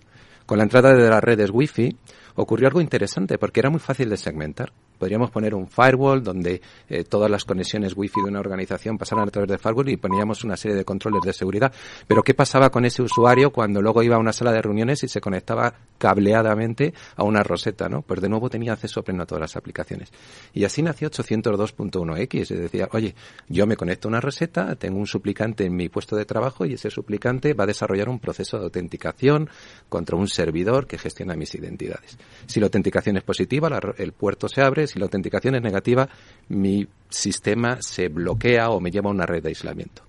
[0.46, 1.96] Con la entrada de las redes Wi-Fi
[2.34, 4.72] ocurrió algo interesante porque era muy fácil de segmentar.
[5.00, 9.30] Podríamos poner un firewall donde eh, todas las conexiones wifi de una organización pasaran a
[9.30, 11.72] través de firewall y poníamos una serie de controles de seguridad.
[12.06, 15.08] Pero ¿qué pasaba con ese usuario cuando luego iba a una sala de reuniones y
[15.08, 18.02] se conectaba cableadamente a una roseta, ¿no?
[18.02, 20.12] Pues de nuevo tenía acceso pleno a todas las aplicaciones.
[20.52, 22.40] Y así nació 802.1x.
[22.40, 23.14] Es decir, oye,
[23.48, 26.74] yo me conecto a una roseta, tengo un suplicante en mi puesto de trabajo y
[26.74, 29.48] ese suplicante va a desarrollar un proceso de autenticación
[29.88, 32.18] contra un servidor que gestiona mis identidades.
[32.46, 36.08] Si la autenticación es positiva, el puerto se abre, si la autenticación es negativa,
[36.48, 40.02] mi sistema se bloquea o me lleva a una red de aislamiento.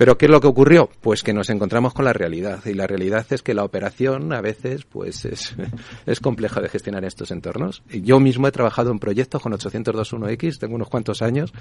[0.00, 0.88] Pero ¿qué es lo que ocurrió?
[1.02, 4.40] Pues que nos encontramos con la realidad y la realidad es que la operación a
[4.40, 5.54] veces pues es,
[6.22, 7.82] compleja de gestionar estos entornos.
[7.86, 11.52] Yo mismo he trabajado en proyectos con 802.1x, tengo unos cuantos años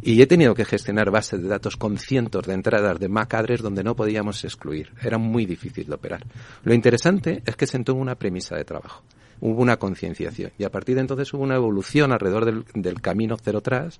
[0.00, 3.60] y he tenido que gestionar bases de datos con cientos de entradas de MAC address
[3.60, 4.90] donde no podíamos excluir.
[5.02, 6.24] Era muy difícil de operar.
[6.62, 9.02] Lo interesante es que sentó una premisa de trabajo
[9.40, 10.52] hubo una concienciación.
[10.58, 13.98] Y a partir de entonces hubo una evolución alrededor del, camino cero tras.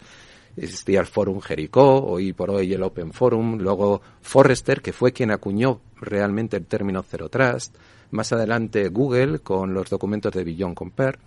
[0.57, 5.33] Existía el Forum Jericó, hoy por hoy el Open Forum, luego Forrester, que fue quien
[5.33, 7.75] acuñó realmente el término Zero Trust,
[8.13, 11.19] más adelante Google con los documentos de Beyond Compare,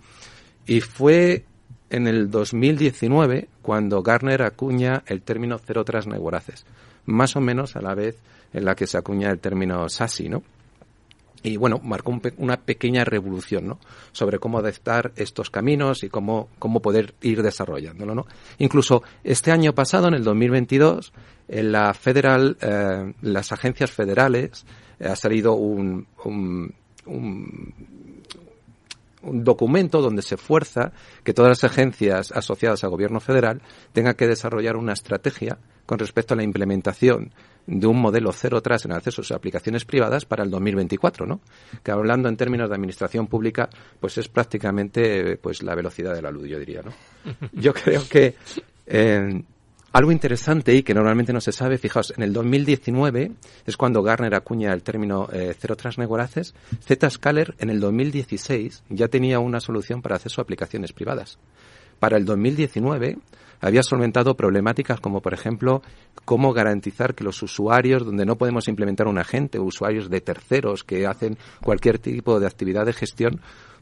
[0.66, 1.44] y fue
[1.90, 6.42] en el 2019 cuando Garner acuña el término Zero Trust Network
[7.04, 8.16] más o menos a la vez
[8.52, 10.42] en la que se acuña el término SASI, ¿no?
[11.42, 13.78] Y bueno, marcó una pequeña revolución, ¿no?
[14.12, 18.26] Sobre cómo adaptar estos caminos y cómo, cómo poder ir desarrollándolo, ¿no?
[18.58, 21.12] Incluso este año pasado, en el 2022,
[21.48, 24.64] en la federal, eh, las agencias federales
[24.98, 26.74] eh, ha salido un, un,
[27.06, 27.74] un,
[29.22, 30.92] un documento donde se fuerza
[31.24, 36.34] que todas las agencias asociadas al gobierno federal tengan que desarrollar una estrategia con respecto
[36.34, 37.32] a la implementación
[37.68, 41.40] de un modelo cero tras en acceso a aplicaciones privadas para el 2024, ¿no?
[41.82, 43.68] Que hablando en términos de administración pública,
[44.00, 46.92] pues es prácticamente pues la velocidad de la luz, yo diría, ¿no?
[47.52, 48.34] Yo creo que
[48.86, 49.42] eh,
[49.92, 53.32] algo interesante y que normalmente no se sabe, fijaos, en el 2019
[53.66, 59.08] es cuando Garner acuña el término eh, cero tras negoraces, Zscaler en el 2016 ya
[59.08, 61.38] tenía una solución para acceso a aplicaciones privadas.
[61.98, 63.18] Para el 2019
[63.60, 65.82] había solventado problemáticas como, por ejemplo,
[66.24, 71.06] cómo garantizar que los usuarios, donde no podemos implementar un agente, usuarios de terceros que
[71.06, 73.40] hacen cualquier tipo de actividad de gestión,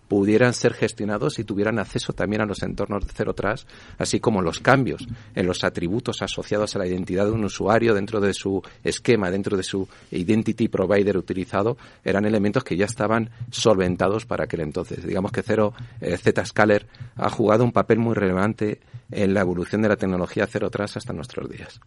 [0.08, 3.66] pudieran ser gestionados y tuvieran acceso también a los entornos de cero tras,
[3.98, 8.20] así como los cambios en los atributos asociados a la identidad de un usuario dentro
[8.20, 14.26] de su esquema, dentro de su identity provider utilizado, eran elementos que ya estaban solventados
[14.26, 15.04] para aquel entonces.
[15.04, 19.88] Digamos que Zero eh, Zscaler ha jugado un papel muy relevante en la evolución de
[19.88, 21.80] la tecnología cero tras hasta nuestros días.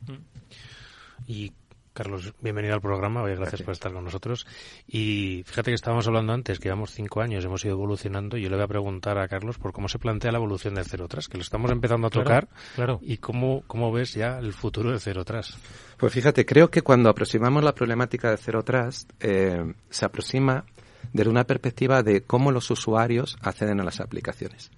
[1.27, 1.51] Y
[1.93, 3.23] Carlos, bienvenido al programa.
[3.23, 4.47] Oye, gracias, por estar con nosotros.
[4.87, 8.37] Y fíjate que estábamos hablando antes, que llevamos cinco años, hemos ido evolucionando.
[8.37, 10.85] Y yo le voy a preguntar a Carlos por cómo se plantea la evolución del
[10.85, 12.47] Cero Tras, que lo estamos empezando a tocar.
[12.75, 12.99] Claro.
[13.01, 15.57] Y cómo, cómo ves ya el futuro del Cero Tras.
[15.97, 20.65] Pues fíjate, creo que cuando aproximamos la problemática del Cero Tras, eh, se aproxima
[21.11, 24.71] desde una perspectiva de cómo los usuarios acceden a las aplicaciones.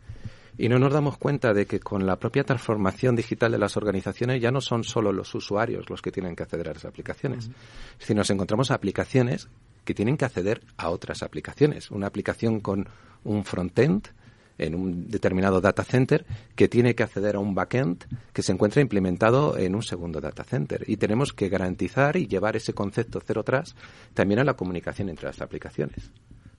[0.57, 4.41] Y no nos damos cuenta de que con la propia transformación digital de las organizaciones
[4.41, 7.49] ya no son solo los usuarios los que tienen que acceder a las aplicaciones,
[7.99, 9.47] sino nos encontramos aplicaciones
[9.85, 11.89] que tienen que acceder a otras aplicaciones.
[11.91, 12.87] Una aplicación con
[13.23, 14.07] un frontend
[14.57, 18.81] en un determinado data center que tiene que acceder a un backend que se encuentra
[18.81, 20.83] implementado en un segundo data center.
[20.87, 23.75] Y tenemos que garantizar y llevar ese concepto cero atrás
[24.13, 26.11] también a la comunicación entre las aplicaciones.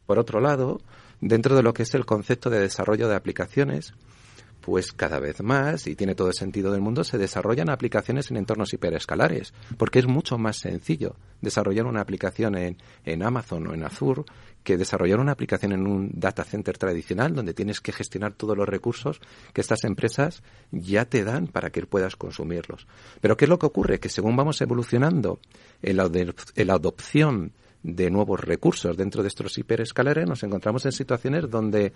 [0.06, 0.80] Por otro lado,
[1.22, 3.94] dentro de lo que es el concepto de desarrollo de aplicaciones,
[4.60, 8.36] pues cada vez más, y tiene todo el sentido del mundo, se desarrollan aplicaciones en
[8.36, 13.84] entornos hiperescalares, porque es mucho más sencillo desarrollar una aplicación en, en, Amazon o en
[13.84, 14.22] Azure
[14.62, 18.68] que desarrollar una aplicación en un data center tradicional donde tienes que gestionar todos los
[18.68, 19.20] recursos
[19.52, 22.86] que estas empresas ya te dan para que puedas consumirlos.
[23.20, 23.98] Pero ¿qué es lo que ocurre?
[23.98, 25.40] Que según vamos evolucionando
[25.82, 27.52] en la, en la adopción
[27.82, 31.92] de nuevos recursos dentro de estos hiperescalares, nos encontramos en situaciones donde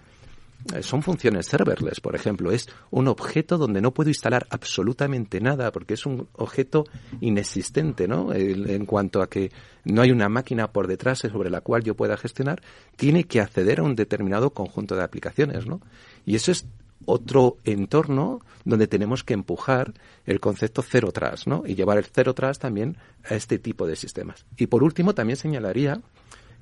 [0.75, 2.51] eh, son funciones serverless, por ejemplo.
[2.51, 6.85] Es un objeto donde no puedo instalar absolutamente nada porque es un objeto
[7.20, 8.33] inexistente, ¿no?
[8.33, 9.53] En cuanto a que
[9.85, 12.62] no hay una máquina por detrás sobre la cual yo pueda gestionar,
[12.96, 15.81] tiene que acceder a un determinado conjunto de aplicaciones, ¿no?
[16.25, 16.66] Y eso es
[17.06, 19.94] otro entorno donde tenemos que empujar
[20.26, 21.62] el concepto cero trust, ¿no?
[21.66, 24.44] Y llevar el cero trust también a este tipo de sistemas.
[24.56, 26.00] Y por último, también señalaría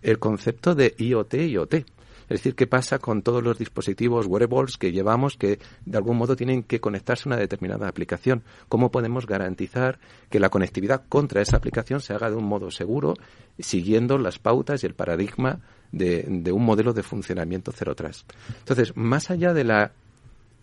[0.03, 1.75] el concepto de IoT IoT.
[1.75, 6.37] Es decir, qué pasa con todos los dispositivos wearables que llevamos que de algún modo
[6.37, 8.45] tienen que conectarse a una determinada aplicación.
[8.69, 9.99] ¿Cómo podemos garantizar
[10.31, 13.15] que la conectividad contra esa aplicación se haga de un modo seguro,
[13.59, 15.61] siguiendo las pautas y el paradigma
[15.93, 18.33] de, de un modelo de funcionamiento cero trust?
[18.61, 19.93] Entonces, más allá de la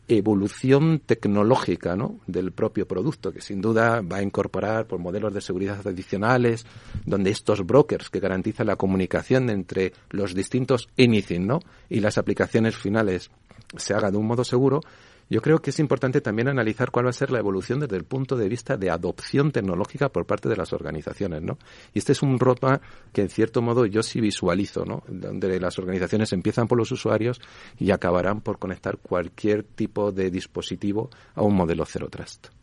[0.07, 2.19] evolución tecnológica ¿no?
[2.27, 6.65] del propio producto, que sin duda va a incorporar por modelos de seguridad adicionales,
[7.05, 11.59] donde estos brokers que garantizan la comunicación entre los distintos anything ¿no?
[11.89, 13.31] y las aplicaciones finales
[13.77, 14.81] se haga de un modo seguro,
[15.29, 18.03] yo creo que es importante también analizar cuál va a ser la evolución desde el
[18.03, 21.57] punto de vista de adopción tecnológica por parte de las organizaciones, ¿no?
[21.93, 22.81] Y este es un ropa
[23.13, 25.03] que en cierto modo yo sí visualizo, ¿no?
[25.07, 27.39] Donde las organizaciones empiezan por los usuarios
[27.79, 32.60] y acabarán por conectar cualquier tipo de dispositivo a un modelo Zero Trust.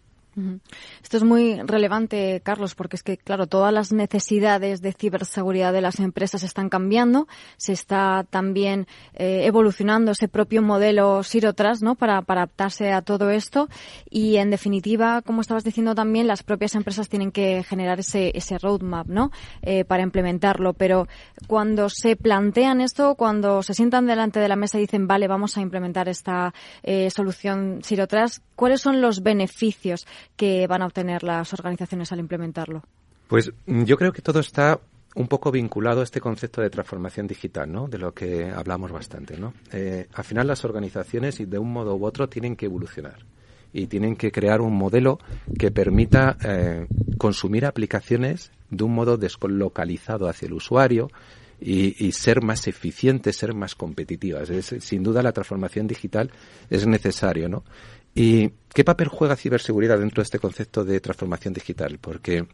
[1.02, 5.80] Esto es muy relevante, Carlos, porque es que, claro, todas las necesidades de ciberseguridad de
[5.80, 7.28] las empresas están cambiando.
[7.56, 11.94] Se está también eh, evolucionando ese propio modelo Zero Trust, ¿no?
[11.94, 13.68] Para, adaptarse a todo esto.
[14.10, 18.58] Y, en definitiva, como estabas diciendo también, las propias empresas tienen que generar ese, ese
[18.58, 19.30] roadmap, ¿no?
[19.62, 20.74] Eh, para implementarlo.
[20.74, 21.08] Pero
[21.46, 25.56] cuando se plantean esto, cuando se sientan delante de la mesa y dicen, vale, vamos
[25.56, 31.22] a implementar esta eh, solución Zero Trust, ¿cuáles son los beneficios que van a obtener
[31.22, 32.82] las organizaciones al implementarlo?
[33.28, 34.80] Pues mm, yo creo que todo está
[35.14, 37.88] un poco vinculado a este concepto de transformación digital, ¿no?
[37.88, 39.52] De lo que hablamos bastante, ¿no?
[39.72, 43.18] Eh, al final las organizaciones, de un modo u otro, tienen que evolucionar
[43.72, 45.18] y tienen que crear un modelo
[45.58, 46.86] que permita eh,
[47.18, 51.10] consumir aplicaciones de un modo deslocalizado hacia el usuario
[51.60, 54.48] y, y, ser más eficientes, ser más competitivas.
[54.50, 56.30] Es, sin duda la transformación digital
[56.70, 57.64] es necesario, ¿no?
[58.20, 61.98] ¿Y qué papel juega ciberseguridad dentro de este concepto de transformación digital?
[62.00, 62.48] Porque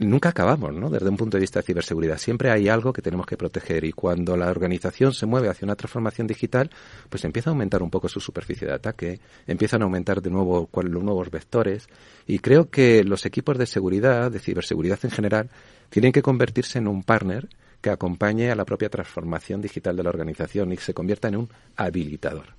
[0.00, 0.90] nunca acabamos, ¿no?
[0.90, 2.18] Desde un punto de vista de ciberseguridad.
[2.18, 5.76] Siempre hay algo que tenemos que proteger y cuando la organización se mueve hacia una
[5.76, 6.72] transformación digital,
[7.08, 10.68] pues empieza a aumentar un poco su superficie de ataque, empiezan a aumentar de nuevo
[10.74, 11.86] los nuevos vectores
[12.26, 15.50] y creo que los equipos de seguridad, de ciberseguridad en general,
[15.88, 17.48] tienen que convertirse en un partner
[17.80, 21.48] que acompañe a la propia transformación digital de la organización y se convierta en un
[21.76, 22.56] habilitador.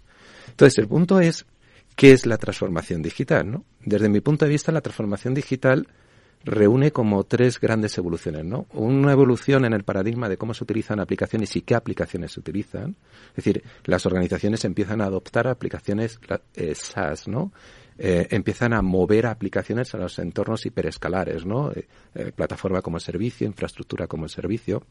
[0.48, 1.46] Entonces, el punto es
[1.98, 3.50] ¿Qué es la transformación digital?
[3.50, 3.66] ¿no?
[3.84, 5.88] Desde mi punto de vista, la transformación digital
[6.44, 8.68] reúne como tres grandes evoluciones, ¿no?
[8.74, 12.96] Una evolución en el paradigma de cómo se utilizan aplicaciones y qué aplicaciones se utilizan.
[13.30, 16.20] Es decir, las organizaciones empiezan a adoptar aplicaciones
[16.54, 17.52] eh, SaaS, ¿no?
[17.98, 21.72] Eh, empiezan a mover aplicaciones a los entornos hiperescalares, ¿no?
[21.72, 24.84] Eh, plataforma como servicio, infraestructura como servicio.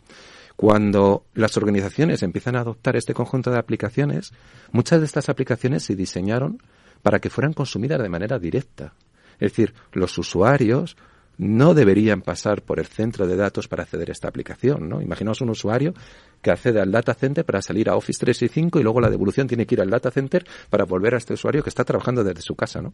[0.56, 4.32] Cuando las organizaciones empiezan a adoptar este conjunto de aplicaciones,
[4.72, 6.58] muchas de estas aplicaciones se diseñaron
[7.06, 8.92] para que fueran consumidas de manera directa.
[9.38, 10.96] Es decir, los usuarios
[11.38, 15.00] no deberían pasar por el centro de datos para acceder a esta aplicación, ¿no?
[15.00, 15.94] Imaginaos un usuario
[16.42, 19.66] que accede al data center para salir a Office 365 y luego la devolución tiene
[19.66, 22.56] que ir al data center para volver a este usuario que está trabajando desde su
[22.56, 22.92] casa, ¿no?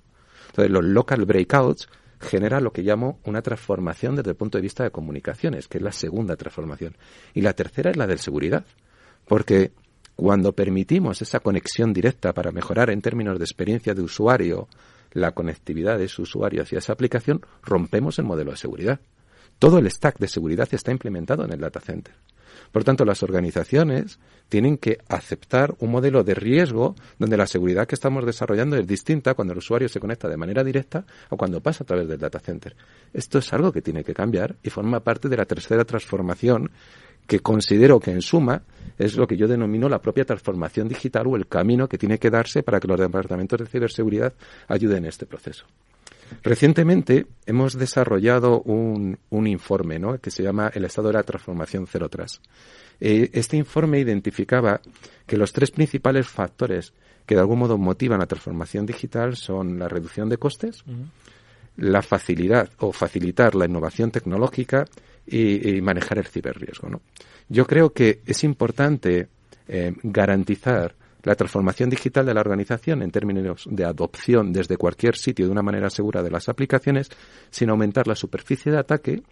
[0.49, 1.89] Entonces, los local breakouts
[2.21, 5.83] generan lo que llamo una transformación desde el punto de vista de comunicaciones, que es
[5.83, 6.99] la segunda transformación.
[7.33, 8.67] Y la tercera es la de seguridad,
[9.27, 9.73] porque
[10.17, 14.69] cuando permitimos esa conexión directa para mejorar en términos de experiencia de usuario
[15.13, 19.01] la conectividad de su usuario hacia esa aplicación, rompemos el modelo de seguridad.
[19.59, 22.15] Todo el stack de seguridad está implementado en el data center.
[22.71, 27.95] Por tanto, las organizaciones tienen que aceptar un modelo de riesgo donde la seguridad que
[27.95, 31.85] estamos desarrollando es distinta cuando el usuario se conecta de manera directa o cuando pasa
[31.85, 32.75] a través del data center.
[33.13, 36.71] Esto es algo que tiene que cambiar y forma parte de la tercera transformación
[37.27, 38.63] que considero que en suma
[38.99, 42.31] es lo que yo denomino la propia transformación digital o el camino que tiene que
[42.31, 44.33] darse para que los departamentos de ciberseguridad
[44.69, 45.67] ayuden en este proceso.
[46.43, 50.19] Recientemente hemos desarrollado un, informe ¿no?
[50.19, 52.41] que se llama El estado de la transformación cero tras.
[53.01, 54.81] Eh, este informe identificaba
[55.27, 56.95] que los tres principales factores
[57.27, 60.85] que de algún modo motivan la transformación digital son la reducción de costes,
[61.77, 64.85] la facilidad o facilitar la innovación tecnológica
[65.27, 66.89] y, manejar el ciberriesgo.
[66.89, 67.01] ¿no?
[67.49, 69.29] Yo creo que es importante
[69.69, 75.47] eh, garantizar la transformación digital de la organización en términos de adopción desde cualquier sitio
[75.47, 77.09] de una manera segura de las aplicaciones
[77.51, 79.23] sin aumentar la superficie de ataque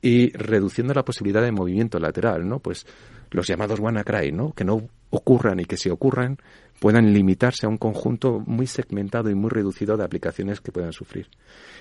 [0.00, 2.60] y reduciendo la posibilidad de movimiento lateral, ¿no?
[2.60, 2.86] Pues
[3.30, 4.52] los llamados WannaCry, ¿no?
[4.52, 6.38] Que no ocurran y que si ocurran
[6.80, 11.28] puedan limitarse a un conjunto muy segmentado y muy reducido de aplicaciones que puedan sufrir.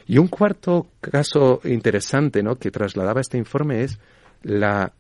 [0.07, 2.55] Y un cuarto caso interesante, ¿no?
[2.55, 3.99] Que trasladaba este informe es
[4.41, 4.93] la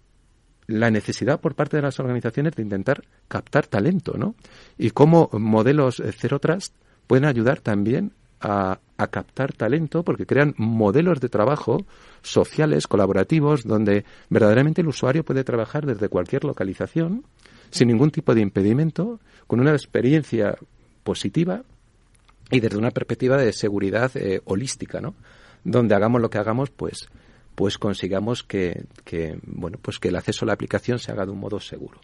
[0.67, 4.35] la necesidad por parte de las organizaciones de intentar captar talento, ¿no?
[4.77, 6.73] Y cómo modelos Zero Trust
[7.07, 11.85] pueden ayudar también a, a, captar talento porque crean modelos de trabajo
[12.21, 17.23] sociales, colaborativos, donde verdaderamente el usuario puede trabajar desde cualquier localización,
[17.69, 20.57] sin ningún tipo de impedimento, con una experiencia
[21.03, 21.63] positiva
[22.51, 25.15] y desde una perspectiva de seguridad eh, holística, ¿no?
[25.63, 27.09] Donde hagamos lo que hagamos, pues,
[27.55, 31.31] pues consigamos que, que, bueno, pues que el acceso a la aplicación se haga de
[31.31, 31.99] un modo seguro.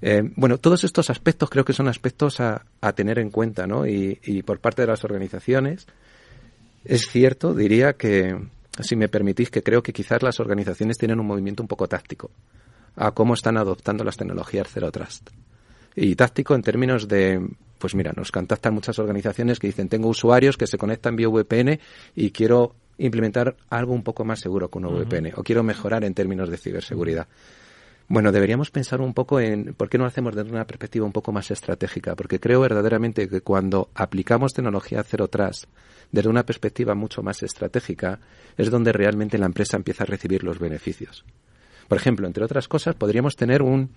[0.00, 3.86] Eh, bueno, todos estos aspectos creo que son aspectos a, tener en cuenta, ¿no?
[3.86, 5.86] Y, y, por parte de las organizaciones,
[6.84, 8.36] es cierto, diría que,
[8.80, 12.30] si me permitís, que creo que quizás las organizaciones tienen un movimiento un poco táctico
[12.96, 15.30] a cómo están adoptando las tecnologías Zero Trust.
[15.94, 17.46] Y táctico en términos de,
[17.78, 21.78] pues mira, nos contactan muchas organizaciones que dicen, tengo usuarios que se conectan vía VPN
[22.14, 25.04] y quiero implementar algo un poco más seguro con un uh -huh.
[25.06, 27.26] VPN o quiero mejorar en términos de ciberseguridad.
[28.08, 31.12] Bueno, deberíamos pensar un poco en por qué no lo hacemos desde una perspectiva un
[31.12, 35.64] poco más estratégica, porque creo verdaderamente que cuando aplicamos tecnología Zero Trust
[36.10, 38.20] desde una perspectiva mucho más estratégica
[38.56, 41.24] es donde realmente la empresa empieza a recibir los beneficios.
[41.88, 43.90] Por ejemplo, entre otras cosas, podríamos tener un,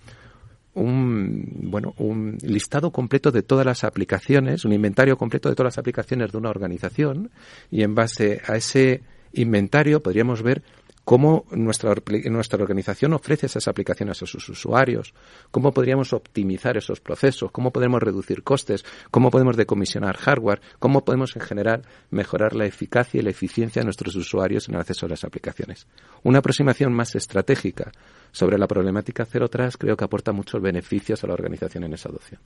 [0.74, 5.78] un, bueno, un listado completo de todas las aplicaciones, un inventario completo de todas las
[5.78, 7.30] aplicaciones de una organización
[7.70, 10.62] y en base a ese inventario podríamos ver
[11.06, 11.94] cómo nuestra,
[12.24, 15.14] nuestra organización ofrece esas aplicaciones a sus usuarios,
[15.52, 21.36] cómo podríamos optimizar esos procesos, cómo podemos reducir costes, cómo podemos decomisionar hardware, cómo podemos
[21.36, 25.10] en general mejorar la eficacia y la eficiencia de nuestros usuarios en el acceso a
[25.10, 25.86] las aplicaciones.
[26.24, 27.92] Una aproximación más estratégica
[28.32, 32.08] sobre la problemática Zero Trust creo que aporta muchos beneficios a la organización en esa
[32.08, 32.40] adopción.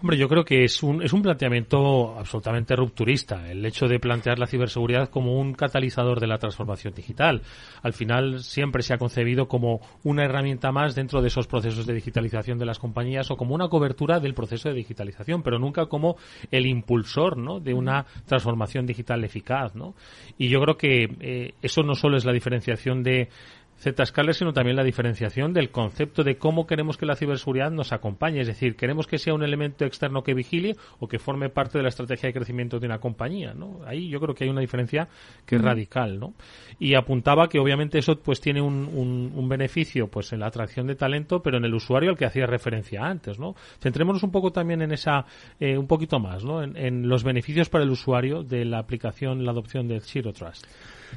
[0.00, 4.38] Hombre, yo creo que es un, es un planteamiento absolutamente rupturista, el hecho de plantear
[4.38, 7.40] la ciberseguridad como un catalizador de la transformación digital.
[7.82, 11.94] Al final siempre se ha concebido como una herramienta más dentro de esos procesos de
[11.94, 16.16] digitalización de las compañías o como una cobertura del proceso de digitalización, pero nunca como
[16.50, 17.60] el impulsor ¿no?
[17.60, 19.74] de una transformación digital eficaz.
[19.74, 19.94] ¿no?
[20.36, 23.30] Y yo creo que eh, eso no solo es la diferenciación de
[23.92, 28.40] Zscaler, sino también la diferenciación del concepto de cómo queremos que la ciberseguridad nos acompañe.
[28.40, 31.82] Es decir, queremos que sea un elemento externo que vigile o que forme parte de
[31.82, 33.54] la estrategia de crecimiento de una compañía.
[33.54, 33.80] ¿no?
[33.86, 35.08] Ahí yo creo que hay una diferencia
[35.46, 36.18] que es radical.
[36.18, 36.34] ¿no?
[36.78, 40.86] Y apuntaba que obviamente eso pues tiene un, un, un, beneficio pues en la atracción
[40.86, 43.38] de talento, pero en el usuario al que hacía referencia antes.
[43.38, 43.54] ¿no?
[43.80, 45.26] Centrémonos un poco también en esa,
[45.60, 46.62] eh, un poquito más, ¿no?
[46.62, 50.66] En, en, los beneficios para el usuario de la aplicación, la adopción del Zero Trust.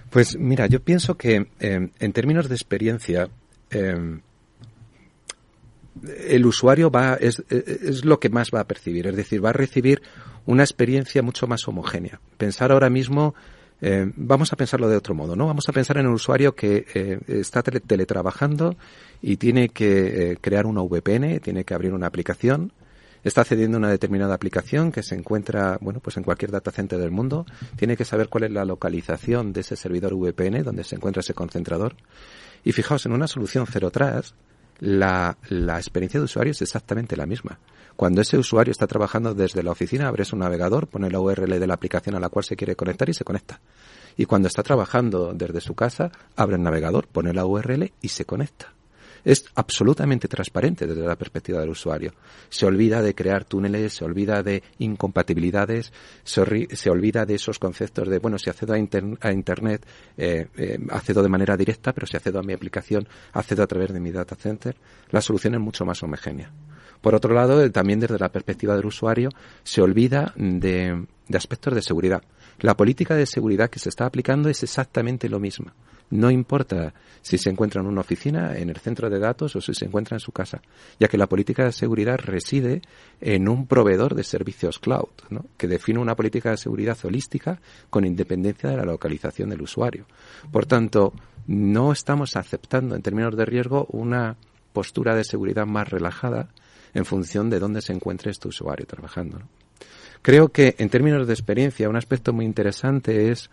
[0.09, 3.29] Pues mira, yo pienso que eh, en términos de experiencia,
[3.71, 4.19] eh,
[6.29, 9.53] el usuario va es, es, lo que más va a percibir, es decir, va a
[9.53, 10.01] recibir
[10.45, 12.19] una experiencia mucho más homogénea.
[12.37, 13.35] Pensar ahora mismo,
[13.81, 15.45] eh, vamos a pensarlo de otro modo, ¿no?
[15.45, 18.75] Vamos a pensar en un usuario que eh, está tele teletrabajando
[19.21, 22.71] y tiene que eh, crear una VPN, tiene que abrir una aplicación,
[23.23, 26.99] está accediendo a una determinada aplicación que se encuentra, bueno, pues en cualquier data center
[26.99, 27.45] del mundo,
[27.75, 31.33] tiene que saber cuál es la localización de ese servidor VPN donde se encuentra ese
[31.33, 31.95] concentrador.
[32.63, 34.35] Y fijaos, en una solución Zero Trust,
[34.79, 37.59] la, la experiencia de usuario es exactamente la misma.
[37.95, 41.67] Cuando ese usuario está trabajando desde la oficina, abre su navegador, pone la URL de
[41.67, 43.59] la aplicación a la cual se quiere conectar y se conecta.
[44.15, 48.25] Y cuando está trabajando desde su casa, abre el navegador, pone la URL y se
[48.25, 48.76] conecta
[49.27, 52.13] es absolutamente transparente desde la perspectiva del usuario.
[52.47, 55.91] Se olvida de crear túneles, se olvida de incompatibilidades,
[56.23, 61.21] se, olvida de esos conceptos de, bueno, si accedo a, a Internet, eh, eh, accedo
[61.21, 64.37] de manera directa, pero si accedo a mi aplicación, accedo a través de mi data
[64.37, 64.77] center.
[65.09, 66.49] La solución es mucho más homogénea.
[67.01, 69.29] Por otro lado, también desde la perspectiva del usuario,
[69.61, 72.23] se olvida de, de aspectos de seguridad.
[72.59, 75.73] La política de seguridad que se está aplicando es exactamente lo mismo.
[76.09, 79.73] No importa si se encuentra en una oficina, en el centro de datos o si
[79.73, 80.61] se encuentra en su casa,
[80.99, 82.81] ya que la política de seguridad reside
[83.19, 85.45] en un proveedor de servicios cloud, ¿no?
[85.57, 90.05] que define una política de seguridad holística con independencia de la localización del usuario.
[90.51, 91.13] Por tanto,
[91.47, 94.37] no estamos aceptando en términos de riesgo una
[94.71, 96.49] postura de seguridad más relajada
[96.93, 99.39] en función de dónde se encuentre este usuario trabajando.
[100.21, 103.49] Creo que en términos de experiencia un aspecto muy interesante es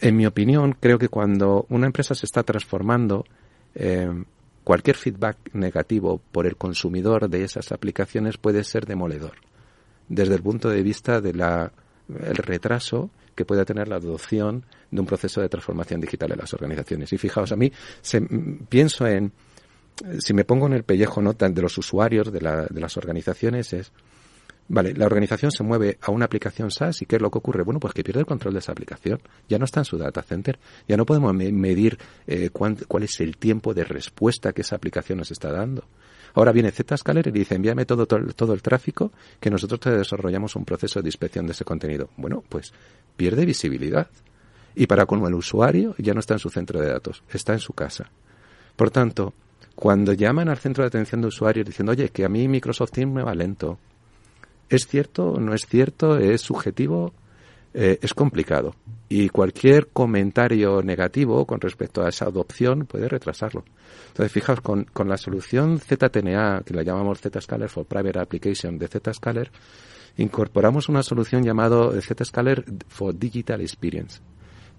[0.00, 3.24] en mi opinión, creo que cuando una empresa se está transformando,
[3.74, 4.24] eh,
[4.62, 9.34] cualquier feedback negativo por el consumidor de esas aplicaciones puede ser demoledor,
[10.08, 15.06] desde el punto de vista del el retraso que puede tener la adopción de un
[15.06, 17.12] proceso de transformación digital en las organizaciones.
[17.12, 18.20] Y fijaos, a mí se,
[18.68, 19.32] pienso en,
[20.18, 21.32] si me pongo en el pellejo ¿no?
[21.32, 23.92] de los usuarios de, la, de las organizaciones, es
[24.66, 27.62] Vale, la organización se mueve a una aplicación SaaS y ¿qué es lo que ocurre?
[27.62, 29.20] Bueno, pues que pierde el control de esa aplicación.
[29.48, 30.58] Ya no está en su data center.
[30.88, 35.30] Ya no podemos medir eh, cuál es el tiempo de respuesta que esa aplicación nos
[35.30, 35.84] está dando.
[36.34, 40.56] Ahora viene Zscaler y dice, envíame todo, todo, todo, el tráfico que nosotros te desarrollamos
[40.56, 42.10] un proceso de inspección de ese contenido.
[42.16, 42.72] Bueno, pues
[43.16, 44.08] pierde visibilidad.
[44.74, 47.60] Y para como el usuario ya no está en su centro de datos, está en
[47.60, 48.10] su casa.
[48.74, 49.34] Por tanto,
[49.76, 53.14] cuando llaman al centro de atención de usuarios diciendo, oye, que a mí Microsoft Teams
[53.14, 53.78] me va lento,
[54.68, 55.38] ¿es cierto?
[55.38, 56.18] ¿No es cierto?
[56.18, 57.12] ¿Es subjetivo?
[57.72, 58.76] Eh, es complicado.
[59.08, 63.64] Y cualquier comentario negativo con respecto a esa adopción puede retrasarlo.
[64.08, 68.86] Entonces, fijaos, con, con la solución ZTNA, que la llamamos Zscaler for Private Application de
[68.86, 69.50] Zscaler,
[70.16, 74.20] incorporamos una solución llamada Zscaler for Digital Experience.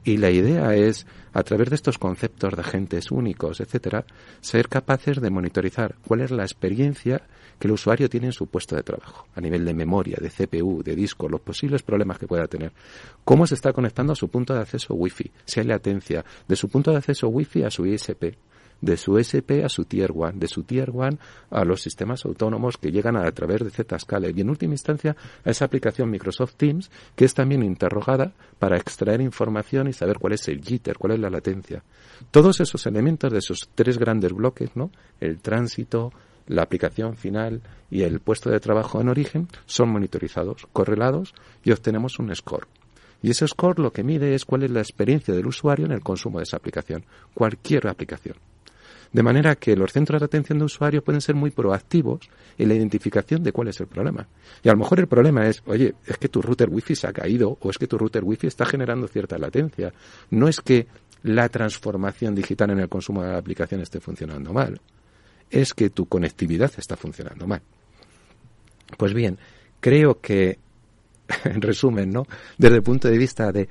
[0.05, 4.05] Y la idea es, a través de estos conceptos de agentes únicos, etcétera,
[4.39, 7.23] ser capaces de monitorizar cuál es la experiencia
[7.57, 10.83] que el usuario tiene en su puesto de trabajo, a nivel de memoria, de CPU,
[10.83, 12.71] de disco, los posibles problemas que pueda tener.
[13.23, 16.69] Cómo se está conectando a su punto de acceso Wi-Fi, si hay latencia, de su
[16.69, 18.35] punto de acceso Wi-Fi a su ISP
[18.81, 21.17] de su SP a su Tier 1, de su Tier 1
[21.51, 25.49] a los sistemas autónomos que llegan a, través de Zscaler y en última instancia a
[25.49, 30.47] esa aplicación Microsoft Teams que es también interrogada para extraer información y saber cuál es
[30.47, 31.83] el jitter, cuál es la latencia.
[32.31, 34.91] Todos esos elementos de esos tres grandes bloques, ¿no?
[35.19, 36.11] El tránsito,
[36.47, 42.19] la aplicación final y el puesto de trabajo en origen son monitorizados, correlados y obtenemos
[42.19, 42.67] un score.
[43.21, 46.01] Y ese score lo que mide es cuál es la experiencia del usuario en el
[46.01, 48.35] consumo de esa aplicación, cualquier aplicación.
[49.11, 52.75] De manera que los centros de atención de usuarios pueden ser muy proactivos en la
[52.75, 54.27] identificación de cuál es el problema.
[54.63, 57.13] Y a lo mejor el problema es, oye, es que tu router wifi se ha
[57.13, 59.93] caído o es que tu router wifi está generando cierta latencia.
[60.31, 60.87] No es que
[61.23, 64.79] la transformación digital en el consumo de la aplicación esté funcionando mal.
[65.49, 67.61] Es que tu conectividad está funcionando mal.
[68.97, 69.39] Pues bien,
[69.79, 70.59] creo que,
[71.43, 72.27] en resumen, ¿no?
[72.57, 73.67] Desde el punto de vista de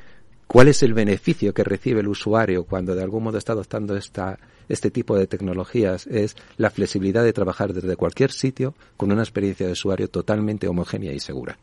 [0.47, 4.39] cuál es el beneficio que recibe el usuario cuando de algún modo está adoptando esta
[4.69, 9.67] este tipo de tecnologías es la flexibilidad de trabajar desde cualquier sitio con una experiencia
[9.67, 11.59] de usuario totalmente homogénea y segura.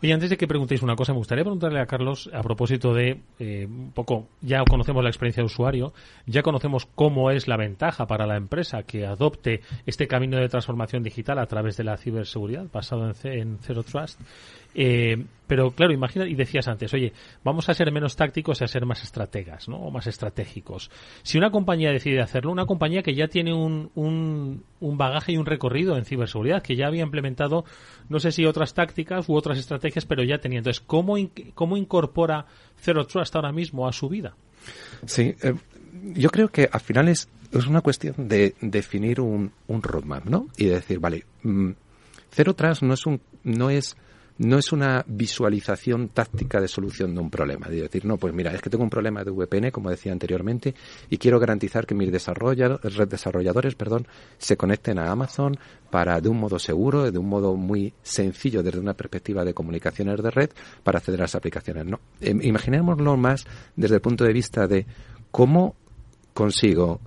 [0.00, 3.20] Oye, antes de que preguntéis una cosa, me gustaría preguntarle a Carlos a propósito de
[3.40, 5.92] eh, un poco, ya conocemos la experiencia de usuario,
[6.24, 11.02] ya conocemos cómo es la ventaja para la empresa que adopte este camino de transformación
[11.02, 14.20] digital a través de la ciberseguridad basado en, en Zero Trust.
[14.80, 17.12] Eh, pero claro, imagina, y decías antes, oye,
[17.42, 19.76] vamos a ser menos tácticos y a ser más estrategas, ¿no?
[19.78, 20.88] O más estratégicos.
[21.24, 25.46] Si una compañía decide hacerlo, una compañía que ya tiene un, un, bagaje y un
[25.46, 27.64] recorrido en ciberseguridad, que ya había implementado,
[28.08, 30.58] no sé si otras tácticas u otras estrategias, pero ya tenía.
[30.58, 31.16] Entonces, ¿cómo,
[31.54, 32.46] cómo incorpora
[32.80, 34.36] Zero Trust ahora mismo a su vida?
[35.06, 35.54] Sí, eh,
[36.14, 40.46] yo creo que al final es, es una cuestión de definir un, un roadmap, ¿no?
[40.56, 41.70] Y decir, vale, mm,
[42.30, 43.96] Zero Trust no es un, no es
[44.38, 47.68] no es una visualización táctica de solución de un problema.
[47.68, 50.74] De decir, no, pues mira, es que tengo un problema de VPN, como decía anteriormente,
[51.10, 54.06] y quiero garantizar que mis desarrolladores perdón,
[54.38, 55.58] se conecten a Amazon
[55.90, 60.22] para, de un modo seguro, de un modo muy sencillo desde una perspectiva de comunicaciones
[60.22, 60.50] de red,
[60.84, 61.86] para acceder a las aplicaciones.
[61.86, 62.00] No.
[62.20, 64.86] Em, imaginémoslo más desde el punto de vista de
[65.30, 65.74] cómo
[66.32, 67.00] consigo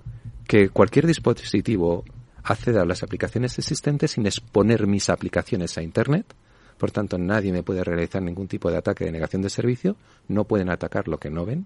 [0.46, 2.04] que cualquier dispositivo
[2.42, 6.34] acceda a las aplicaciones existentes sin exponer mis aplicaciones a Internet,
[6.82, 9.94] por tanto, nadie me puede realizar ningún tipo de ataque de negación de servicio,
[10.26, 11.64] no pueden atacar lo que no ven,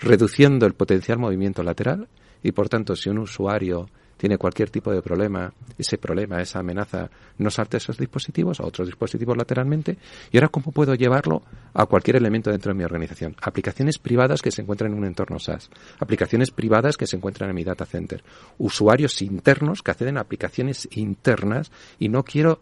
[0.00, 2.08] reduciendo el potencial movimiento lateral
[2.42, 7.08] y, por tanto, si un usuario tiene cualquier tipo de problema, ese problema, esa amenaza,
[7.38, 9.96] no salte a esos dispositivos, a otros dispositivos lateralmente.
[10.32, 13.36] Y ahora, ¿cómo puedo llevarlo a cualquier elemento dentro de mi organización?
[13.42, 15.70] Aplicaciones privadas que se encuentran en un entorno SaaS,
[16.00, 18.24] aplicaciones privadas que se encuentran en mi data center,
[18.58, 21.70] usuarios internos que acceden a aplicaciones internas
[22.00, 22.60] y no quiero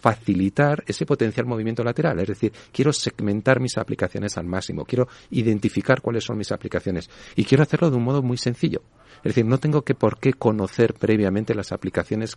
[0.00, 2.18] facilitar ese potencial movimiento lateral.
[2.20, 7.44] Es decir, quiero segmentar mis aplicaciones al máximo, quiero identificar cuáles son mis aplicaciones y
[7.44, 8.82] quiero hacerlo de un modo muy sencillo.
[9.18, 12.36] Es decir, no tengo que por qué conocer previamente las aplicaciones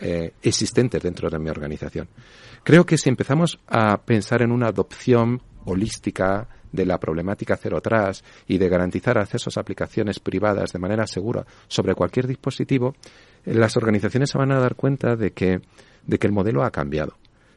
[0.00, 2.08] eh, existentes dentro de mi organización.
[2.62, 8.22] Creo que si empezamos a pensar en una adopción holística de la problemática cero atrás
[8.46, 12.94] y de garantizar accesos a aplicaciones privadas de manera segura sobre cualquier dispositivo,
[13.44, 15.60] las organizaciones se van a dar cuenta de que
[16.06, 17.16] de que el modelo ha cambiado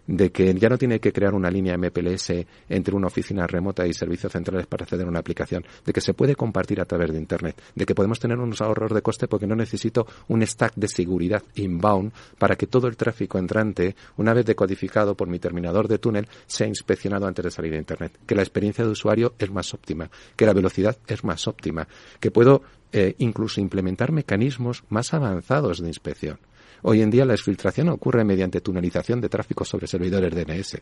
[0.09, 2.33] de que ya no tiene que crear una línea MPLS
[2.67, 6.15] entre una oficina remota y servicios centrales para acceder a una aplicación, de que se
[6.15, 9.45] puede compartir a través de Internet, de que podemos tener unos ahorros de coste porque
[9.45, 14.47] no necesito un stack de seguridad inbound para que todo el tráfico entrante, una vez
[14.47, 18.41] decodificado por mi terminador de túnel, sea inspeccionado antes de salir a Internet, que la
[18.41, 21.87] experiencia de usuario es más óptima, que la velocidad es más óptima,
[22.19, 26.39] que puedo eh, incluso implementar mecanismos más avanzados de inspección
[26.83, 30.81] Hoy en día la exfiltración ocurre mediante tunelización de tráfico sobre servidores DNS.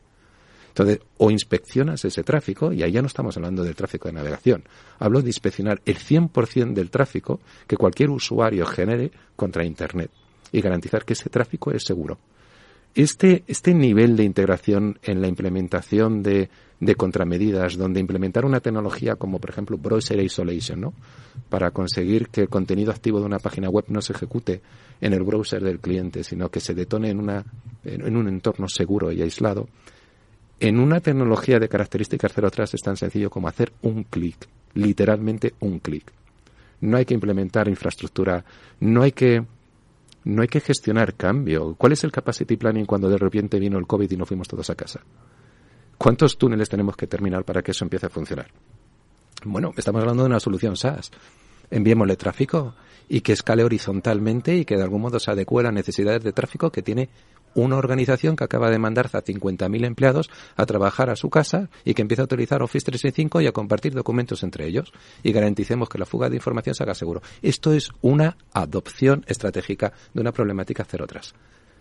[0.70, 4.64] Entonces, o inspeccionas ese tráfico, y ahí ya no estamos hablando del tráfico de navegación.
[5.00, 10.12] Hablo de inspeccionar el 100% del tráfico que cualquier usuario genere contra Internet
[10.52, 12.20] y garantizar que ese tráfico es seguro.
[12.94, 19.16] Este, este nivel de integración en la implementación de, de contramedidas, donde implementar una tecnología
[19.16, 20.94] como, por ejemplo, Browser Isolation, ¿no?
[21.50, 24.62] Para conseguir que el contenido activo de una página web no se ejecute
[25.02, 27.46] en el browser del cliente, sino que se detone en, una,
[27.84, 29.68] en un entorno seguro y aislado,
[30.60, 35.54] en una tecnología de características cero atrás es tan sencillo como hacer un clic, literalmente
[35.60, 36.12] un clic.
[36.82, 38.44] No hay que implementar infraestructura,
[38.80, 39.46] no hay que
[40.24, 41.76] no hay que gestionar cambio.
[41.76, 44.70] ¿Cuál es el capacity planning cuando de repente vino el COVID y nos fuimos todos
[44.70, 45.00] a casa?
[45.98, 48.48] ¿Cuántos túneles tenemos que terminar para que eso empiece a funcionar?
[49.46, 51.12] Bueno, estamos hablando de una solución SaaS.
[51.70, 52.76] Enviémosle tráfico
[53.10, 56.34] y que escale horizontalmente y que de algún modo se adecue a las necesidades de
[56.34, 57.10] tráfico que tiene
[57.56, 61.94] una organización que acaba de mandar a 50.000 empleados a trabajar a su casa y
[61.94, 64.94] que empieza a utilizar Office 365 y a compartir documentos entre ellos
[65.24, 67.22] y garanticemos que la fuga de información se haga seguro.
[67.42, 71.34] Esto es una adopción estratégica de una problemática cero atrás.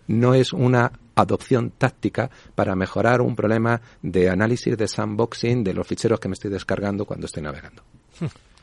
[0.08, 5.86] No es una adopción táctica para mejorar un problema de análisis de sandboxing de los
[5.86, 7.82] ficheros que me estoy descargando cuando estoy navegando.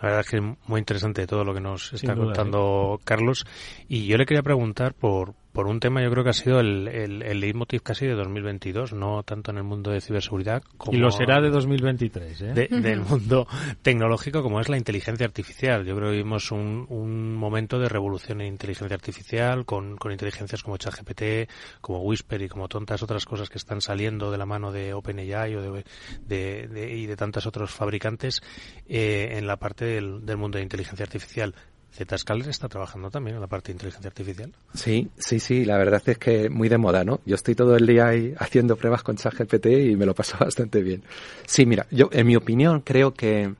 [0.00, 3.00] La verdad es que es muy interesante todo lo que nos está contando.
[3.04, 3.46] Carlos.
[3.88, 6.88] Y yo le quería preguntar por, por un tema yo creo que ha sido el,
[6.88, 10.98] el, el leitmotiv casi de 2022, no tanto en el mundo de ciberseguridad como...
[10.98, 12.68] Y lo será de 2023, ¿eh?
[12.68, 13.46] Del mundo
[13.80, 15.84] tecnológico como es la inteligencia artificial.
[15.84, 20.64] Yo creo que vivimos un, un momento de revolución en inteligencia artificial con, con inteligencias
[20.64, 21.48] como ChatGPT,
[21.80, 25.54] como Whisper y como tantas otras cosas que están saliendo de la mano de OpenAI
[25.54, 25.84] o de,
[26.26, 28.42] de, de y de tantos otros fabricantes
[28.88, 31.54] eh, en la parte del, del mundo de inteligencia artificial.
[31.94, 34.52] Zscaler está trabajando también en la parte de inteligencia artificial.
[34.74, 37.20] Sí, sí, sí, la verdad es que muy de moda, ¿no?
[37.24, 40.82] Yo estoy todo el día ahí haciendo pruebas con ChatGPT y me lo paso bastante
[40.82, 41.04] bien.
[41.46, 43.54] Sí, mira, yo en mi opinión creo que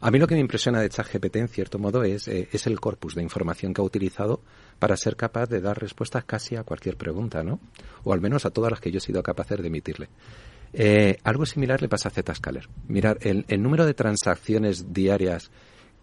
[0.00, 2.80] a mí lo que me impresiona de ChatGPT en cierto modo es, eh, es el
[2.80, 4.40] corpus de información que ha utilizado
[4.78, 7.60] para ser capaz de dar respuestas casi a cualquier pregunta, ¿no?
[8.04, 10.08] O al menos a todas las que yo he sido capaz de emitirle.
[10.72, 12.68] Eh, algo similar le pasa a Zscaler.
[12.88, 15.50] Mirar, el, el número de transacciones diarias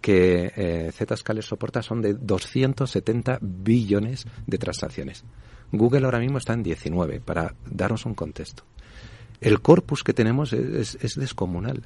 [0.02, 5.24] que eh, Zscaler soporta son de 270 billones de transacciones.
[5.72, 8.64] Google ahora mismo está en 19, para darnos un contexto.
[9.40, 11.84] El corpus que tenemos es, es, descomunal.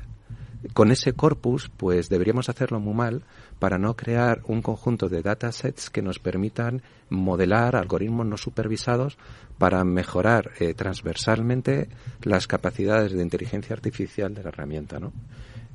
[0.74, 3.24] Con ese corpus, pues deberíamos hacerlo muy mal
[3.60, 9.18] para no crear un conjunto de datasets que nos permitan modelar algoritmos no supervisados
[9.60, 11.88] para mejorar eh, transversalmente
[12.24, 15.14] las capacidades de inteligencia artificial de la herramienta, ¿no?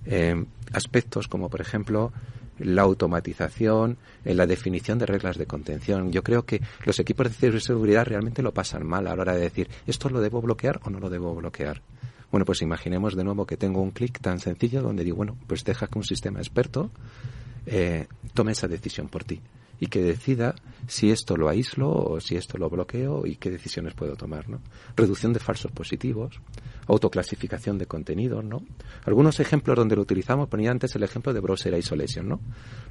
[0.07, 2.13] Eh, aspectos como, por ejemplo,
[2.59, 6.13] la automatización, en la definición de reglas de contención.
[6.13, 9.41] Yo creo que los equipos de ciberseguridad realmente lo pasan mal a la hora de
[9.41, 11.81] decir, ¿esto lo debo bloquear o no lo debo bloquear?
[12.31, 15.65] Bueno, pues imaginemos de nuevo que tengo un clic tan sencillo donde digo, bueno, pues
[15.65, 16.91] deja que un sistema experto
[17.67, 19.41] eh, tome esa decisión por ti
[19.81, 20.55] y que decida
[20.87, 24.61] si esto lo aíslo o si esto lo bloqueo y qué decisiones puedo tomar, ¿no?
[24.95, 26.39] Reducción de falsos positivos,
[26.87, 28.63] autoclasificación de contenidos, ¿no?
[29.07, 32.41] Algunos ejemplos donde lo utilizamos, ponía antes el ejemplo de Browser Isolation, ¿no?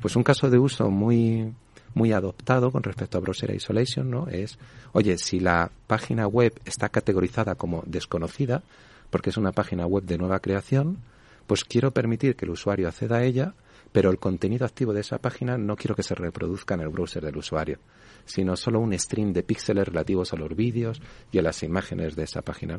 [0.01, 1.53] Pues un caso de uso muy
[1.93, 4.27] muy adoptado con respecto a Browser Isolation, ¿no?
[4.27, 4.59] Es,
[4.91, 8.63] oye, si la página web está categorizada como desconocida,
[9.09, 10.99] porque es una página web de nueva creación,
[11.47, 13.53] pues quiero permitir que el usuario acceda a ella
[13.91, 17.23] pero el contenido activo de esa página no quiero que se reproduzca en el browser
[17.23, 17.79] del usuario,
[18.25, 22.23] sino solo un stream de píxeles relativos a los vídeos y a las imágenes de
[22.23, 22.77] esa página.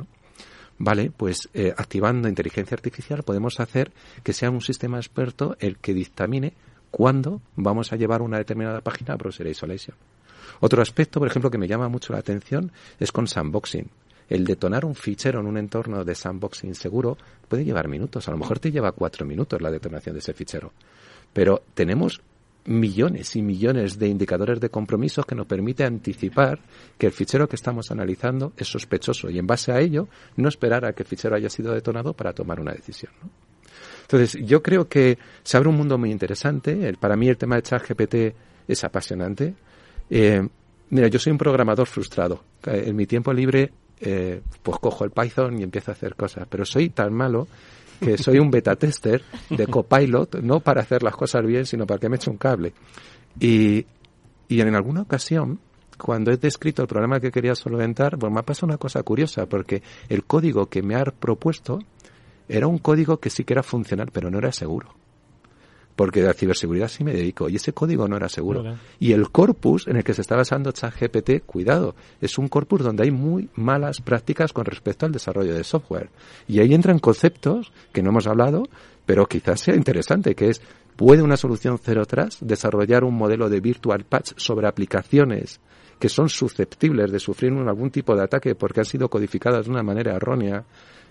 [0.78, 3.92] Vale, pues eh, activando inteligencia artificial podemos hacer
[4.22, 6.54] que sea un sistema experto el que dictamine
[6.90, 9.96] cuándo vamos a llevar una determinada página a browser isolation.
[10.60, 13.90] Otro aspecto, por ejemplo, que me llama mucho la atención es con sandboxing.
[14.30, 17.18] El detonar un fichero en un entorno de sandboxing seguro
[17.48, 18.28] puede llevar minutos.
[18.28, 20.72] A lo mejor te lleva cuatro minutos la detonación de ese fichero.
[21.32, 22.22] Pero tenemos
[22.66, 26.60] millones y millones de indicadores de compromisos que nos permite anticipar
[26.96, 30.84] que el fichero que estamos analizando es sospechoso y en base a ello no esperar
[30.84, 33.12] a que el fichero haya sido detonado para tomar una decisión.
[34.02, 36.92] Entonces, yo creo que se abre un mundo muy interesante.
[37.00, 38.14] para mí el tema de ChatGPT
[38.68, 39.54] es apasionante.
[40.08, 40.46] Eh,
[40.90, 42.44] mira, yo soy un programador frustrado.
[42.66, 46.46] Eh, en mi tiempo libre, eh, pues cojo el Python y empiezo a hacer cosas,
[46.48, 47.46] pero soy tan malo
[48.00, 52.00] que soy un beta tester de Copilot, no para hacer las cosas bien, sino para
[52.00, 52.72] que me eche un cable.
[53.38, 53.84] Y,
[54.48, 55.60] y en alguna ocasión,
[55.98, 59.46] cuando he descrito el programa que quería solventar, pues me ha pasado una cosa curiosa,
[59.46, 61.78] porque el código que me ha propuesto
[62.48, 64.94] era un código que sí que era funcional, pero no era seguro.
[66.00, 68.64] Porque a ciberseguridad sí me dedico y ese código no era seguro.
[68.98, 73.02] Y el corpus en el que se está basando ChatGPT, cuidado, es un corpus donde
[73.02, 76.08] hay muy malas prácticas con respecto al desarrollo de software.
[76.48, 78.62] Y ahí entran conceptos que no hemos hablado,
[79.04, 80.62] pero quizás sea interesante, que es,
[80.96, 85.60] ¿puede una solución cero trust desarrollar un modelo de virtual patch sobre aplicaciones
[85.98, 89.82] que son susceptibles de sufrir algún tipo de ataque porque han sido codificadas de una
[89.82, 90.64] manera errónea,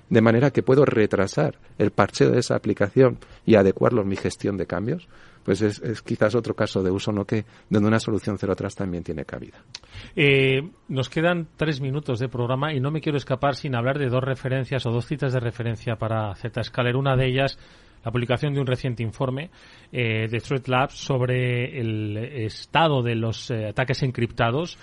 [0.10, 4.58] de manera que puedo retrasar el parcheo de esa aplicación y adecuarlo a mi gestión
[4.58, 5.08] de cambios,
[5.44, 9.04] pues es, quizás otro caso de uso no que donde una solución cero atrás también
[9.04, 9.64] tiene cabida.
[10.16, 14.10] Eh, nos quedan tres minutos de programa y no me quiero escapar sin hablar de
[14.10, 16.96] dos referencias o dos citas de referencia para Zscaler.
[16.96, 17.58] Una de ellas
[18.04, 19.50] la publicación de un reciente informe
[19.92, 24.78] eh, de Threat Labs sobre el estado de los eh, ataques encriptados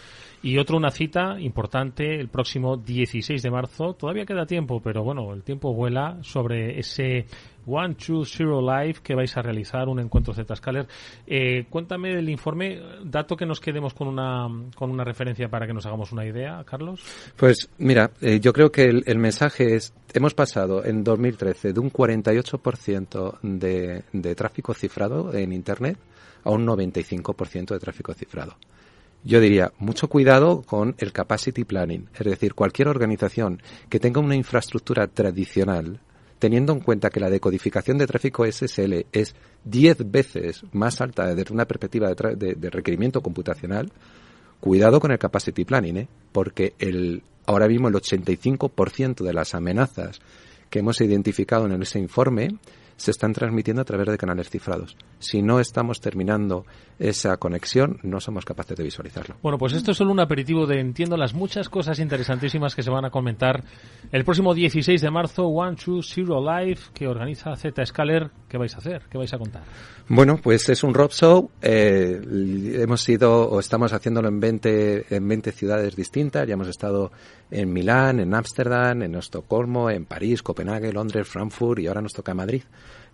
[0.47, 3.94] y otro una cita importante el próximo 16 de marzo.
[3.94, 7.26] Todavía queda tiempo, pero bueno, el tiempo vuela sobre ese
[7.66, 10.86] One Two Zero Live que vais a realizar, un encuentro Z-Scaler.
[11.26, 15.72] Eh, cuéntame del informe, dato que nos quedemos con una, con una referencia para que
[15.72, 17.01] nos hagamos una idea, Carlos.
[17.34, 21.90] Pues mira, eh, yo creo que el, mensaje es, hemos pasado en 2013 de un
[21.90, 25.99] 48% de, de tráfico cifrado en Internet
[26.44, 28.55] a un 95% de tráfico cifrado.
[29.27, 34.37] Yo diría, mucho cuidado con el capacity planning, es decir, cualquier organización que tenga una
[34.37, 35.99] infraestructura tradicional
[36.39, 41.53] teniendo en cuenta que la decodificación de tráfico SSL es 10 veces más alta desde
[41.53, 43.91] una perspectiva de, requerimiento computacional,
[44.61, 46.09] cuidado con el capacity planning, ¿eh?
[46.31, 50.20] porque el, ahora mismo el 85% de las amenazas
[50.70, 52.51] que hemos identificado en ese informe
[52.97, 54.97] se están transmitiendo a través de canales cifrados.
[55.18, 56.64] Si no estamos terminando
[56.99, 59.36] esa conexión, no somos capaces de visualizarlo.
[59.42, 62.90] Bueno, pues esto es solo un aperitivo de entiendo las muchas cosas interesantísimas que se
[62.90, 63.64] van a comentar
[64.12, 68.30] el próximo 16 de marzo, One Two Zero Live, que organiza Zscaler.
[68.49, 69.03] ¿Qué vais a hacer?
[69.11, 69.62] ¿Qué vais a contar?
[70.09, 71.51] Bueno, pues es un rock show.
[71.61, 72.20] Eh,
[72.78, 76.47] hemos ido o estamos haciéndolo en 20, en 20 ciudades distintas.
[76.47, 77.11] Ya hemos estado
[77.51, 82.34] en Milán, en Ámsterdam, en Estocolmo, en París, Copenhague, Londres, Frankfurt y ahora nos toca
[82.34, 82.62] Madrid.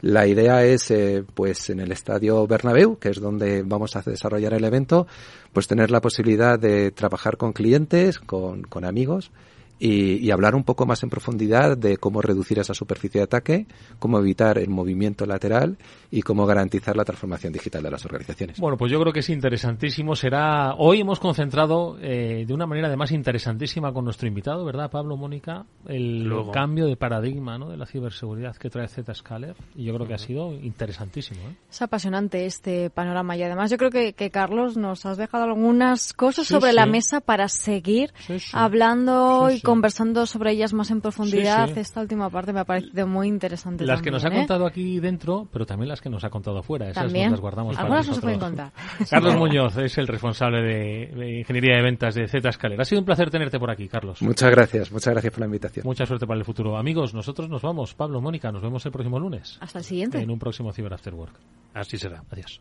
[0.02, 4.52] La idea es, eh, pues, en el estadio Bernabéu, que es donde vamos a desarrollar
[4.52, 5.06] el evento,
[5.52, 9.30] pues tener la posibilidad de trabajar con clientes, con, con amigos
[9.78, 13.66] y, hablar un poco más en profundidad de cómo reducir esa superficie de ataque,
[13.98, 15.76] cómo evitar el movimiento lateral
[16.10, 18.58] y cómo garantizar la transformación digital de las organizaciones.
[18.60, 20.14] Bueno, pues yo creo que es interesantísimo.
[20.14, 25.16] Será hoy hemos concentrado eh, de una manera además interesantísima con nuestro invitado, ¿verdad, Pablo
[25.16, 25.66] Mónica?
[25.86, 27.68] El cambio de paradigma ¿no?
[27.68, 31.40] de la ciberseguridad que trae Zscaler y yo creo que ha sido interesantísimo.
[31.48, 31.56] ¿eh?
[31.70, 36.46] Es apasionante este panorama y además yo creo que, Carlos nos has dejado algunas cosas
[36.46, 38.12] sobre la mesa para seguir
[38.52, 41.76] hablando y conversando sobre ellas más en profundidad.
[41.76, 43.84] Esta última parte me ha parecido muy interesante.
[43.84, 44.36] Las que nos ha ¿eh?
[44.36, 46.88] contado aquí dentro, pero también las que nos ha contado afuera.
[46.88, 47.30] Esas ¿También?
[47.30, 48.72] las guardamos Algunas para pueden contar.
[49.10, 52.80] Carlos Muñoz es el responsable de, Ingeniería de Ventas de Zscaler.
[52.80, 54.20] Ha sido un placer tenerte por aquí, Carlos.
[54.22, 55.86] Muchas gracias, muchas gracias por la invitación.
[55.86, 56.76] Mucha suerte para el futuro.
[56.76, 57.94] Amigos, nosotros nos vamos.
[57.94, 59.58] Pablo, Mónica, nos vemos el próximo lunes.
[59.60, 60.20] Hasta el siguiente.
[60.20, 61.34] En un próximo Cyber After Work.
[61.74, 62.22] Así será.
[62.30, 62.60] Adiós.